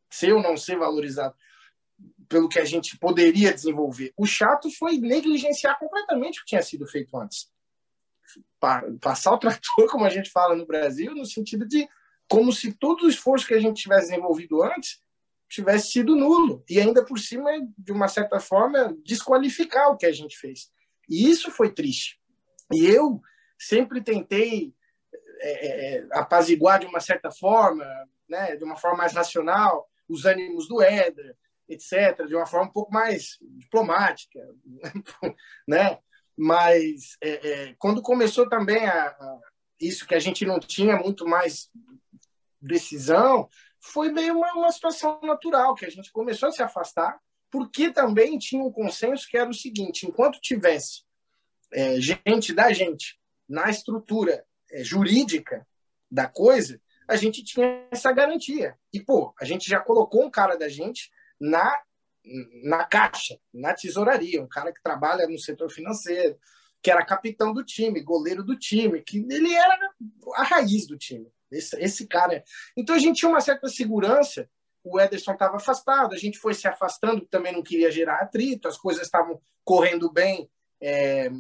[0.10, 1.36] ser ou não ser valorizado
[2.30, 4.14] pelo que a gente poderia desenvolver.
[4.16, 7.52] O chato foi negligenciar completamente o que tinha sido feito antes.
[9.02, 11.88] Passar o trator, como a gente fala no Brasil, no sentido de
[12.30, 15.01] como se todo o esforço que a gente tivesse desenvolvido antes
[15.49, 20.11] tivesse sido nulo e ainda por cima de uma certa forma desqualificar o que a
[20.11, 20.71] gente fez.
[21.07, 22.19] E isso foi triste.
[22.71, 23.21] E eu
[23.57, 24.74] sempre tentei
[25.41, 27.86] é, é, apaziguar de uma certa forma
[28.28, 31.36] né de uma forma mais racional os ânimos do Éder
[31.67, 34.39] etc de uma forma um pouco mais diplomática
[35.67, 35.99] né?
[36.36, 39.39] Mas é, é, quando começou também a, a
[39.88, 41.70] isso que a gente não tinha muito mais
[42.62, 47.20] decisão, foi meio uma, uma situação natural, que a gente começou a se afastar,
[47.52, 51.04] porque também tinha um consenso que era o seguinte: enquanto tivesse
[51.72, 55.68] é, gente da gente na estrutura é, jurídica
[56.10, 58.78] da coisa, a gente tinha essa garantia.
[58.92, 61.76] E, pô, a gente já colocou um cara da gente na,
[62.64, 66.38] na caixa, na tesouraria, um cara que trabalha no setor financeiro,
[66.84, 69.80] que era capitão do time, goleiro do time, que ele era
[70.36, 71.32] a raiz do time.
[71.50, 72.44] Esse, esse cara.
[72.76, 74.50] Então a gente tinha uma certa segurança.
[74.84, 78.78] O Ederson estava afastado, a gente foi se afastando, também não queria gerar atrito, as
[78.78, 80.50] coisas estavam correndo bem
[80.82, 81.32] é,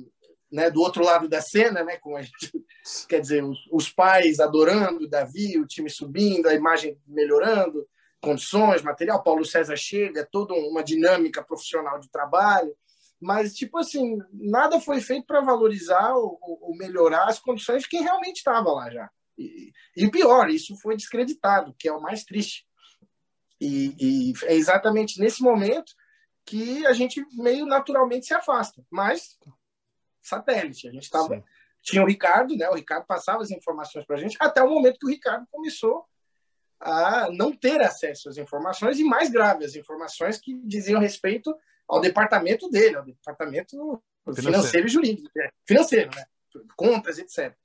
[0.49, 2.53] né, do outro lado da cena, né, com a gente,
[3.09, 7.85] quer dizer, os, os pais adorando Davi, o time subindo, a imagem melhorando,
[8.21, 9.21] condições, material.
[9.21, 12.73] Paulo César chega, toda uma dinâmica profissional de trabalho
[13.23, 18.03] mas tipo assim nada foi feito para valorizar ou, ou, melhorar as condições de quem
[18.03, 22.65] realmente estava lá já e, e pior, isso foi descreditado, que é o mais triste.
[23.59, 25.93] E, e, é exatamente nesse momento
[26.45, 28.83] que a gente meio naturalmente se afasta.
[28.91, 29.37] Mas
[30.21, 31.43] satélite, a gente estava
[31.81, 32.69] tinha o Ricardo, né?
[32.69, 36.05] O Ricardo passava as informações para a gente até o momento que o Ricardo começou
[36.79, 41.53] a não ter acesso às informações e mais grave, as informações que diziam respeito
[41.87, 46.25] ao departamento dele, ao departamento financeiro, financeiro e jurídico, é, financeiro, né?
[46.75, 47.55] Contas, etc.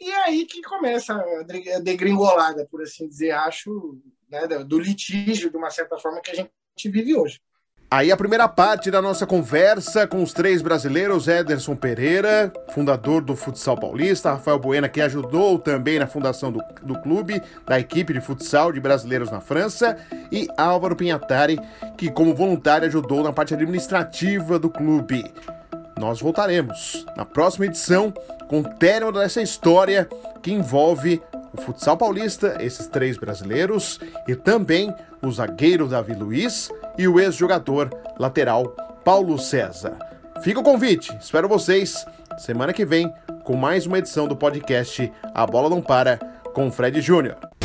[0.00, 5.56] E é aí que começa a degringolada, por assim dizer, acho, né, do litígio, de
[5.56, 6.50] uma certa forma, que a gente
[6.84, 7.40] vive hoje.
[7.90, 13.34] Aí a primeira parte da nossa conversa com os três brasileiros, Ederson Pereira, fundador do
[13.34, 18.20] Futsal Paulista, Rafael Buena, que ajudou também na fundação do, do clube, da equipe de
[18.20, 19.96] futsal de brasileiros na França,
[20.30, 21.58] e Álvaro Pinhatari,
[21.96, 25.24] que como voluntário ajudou na parte administrativa do clube.
[25.98, 28.12] Nós voltaremos na próxima edição
[28.48, 30.06] com o término dessa história
[30.42, 31.22] que envolve
[31.52, 37.90] o futsal paulista, esses três brasileiros, e também o zagueiro Davi Luiz e o ex-jogador
[38.18, 38.68] lateral
[39.04, 39.96] Paulo César.
[40.42, 42.04] Fica o convite, espero vocês
[42.38, 43.12] semana que vem
[43.44, 46.18] com mais uma edição do podcast A Bola Não Para
[46.54, 47.57] com Fred Júnior.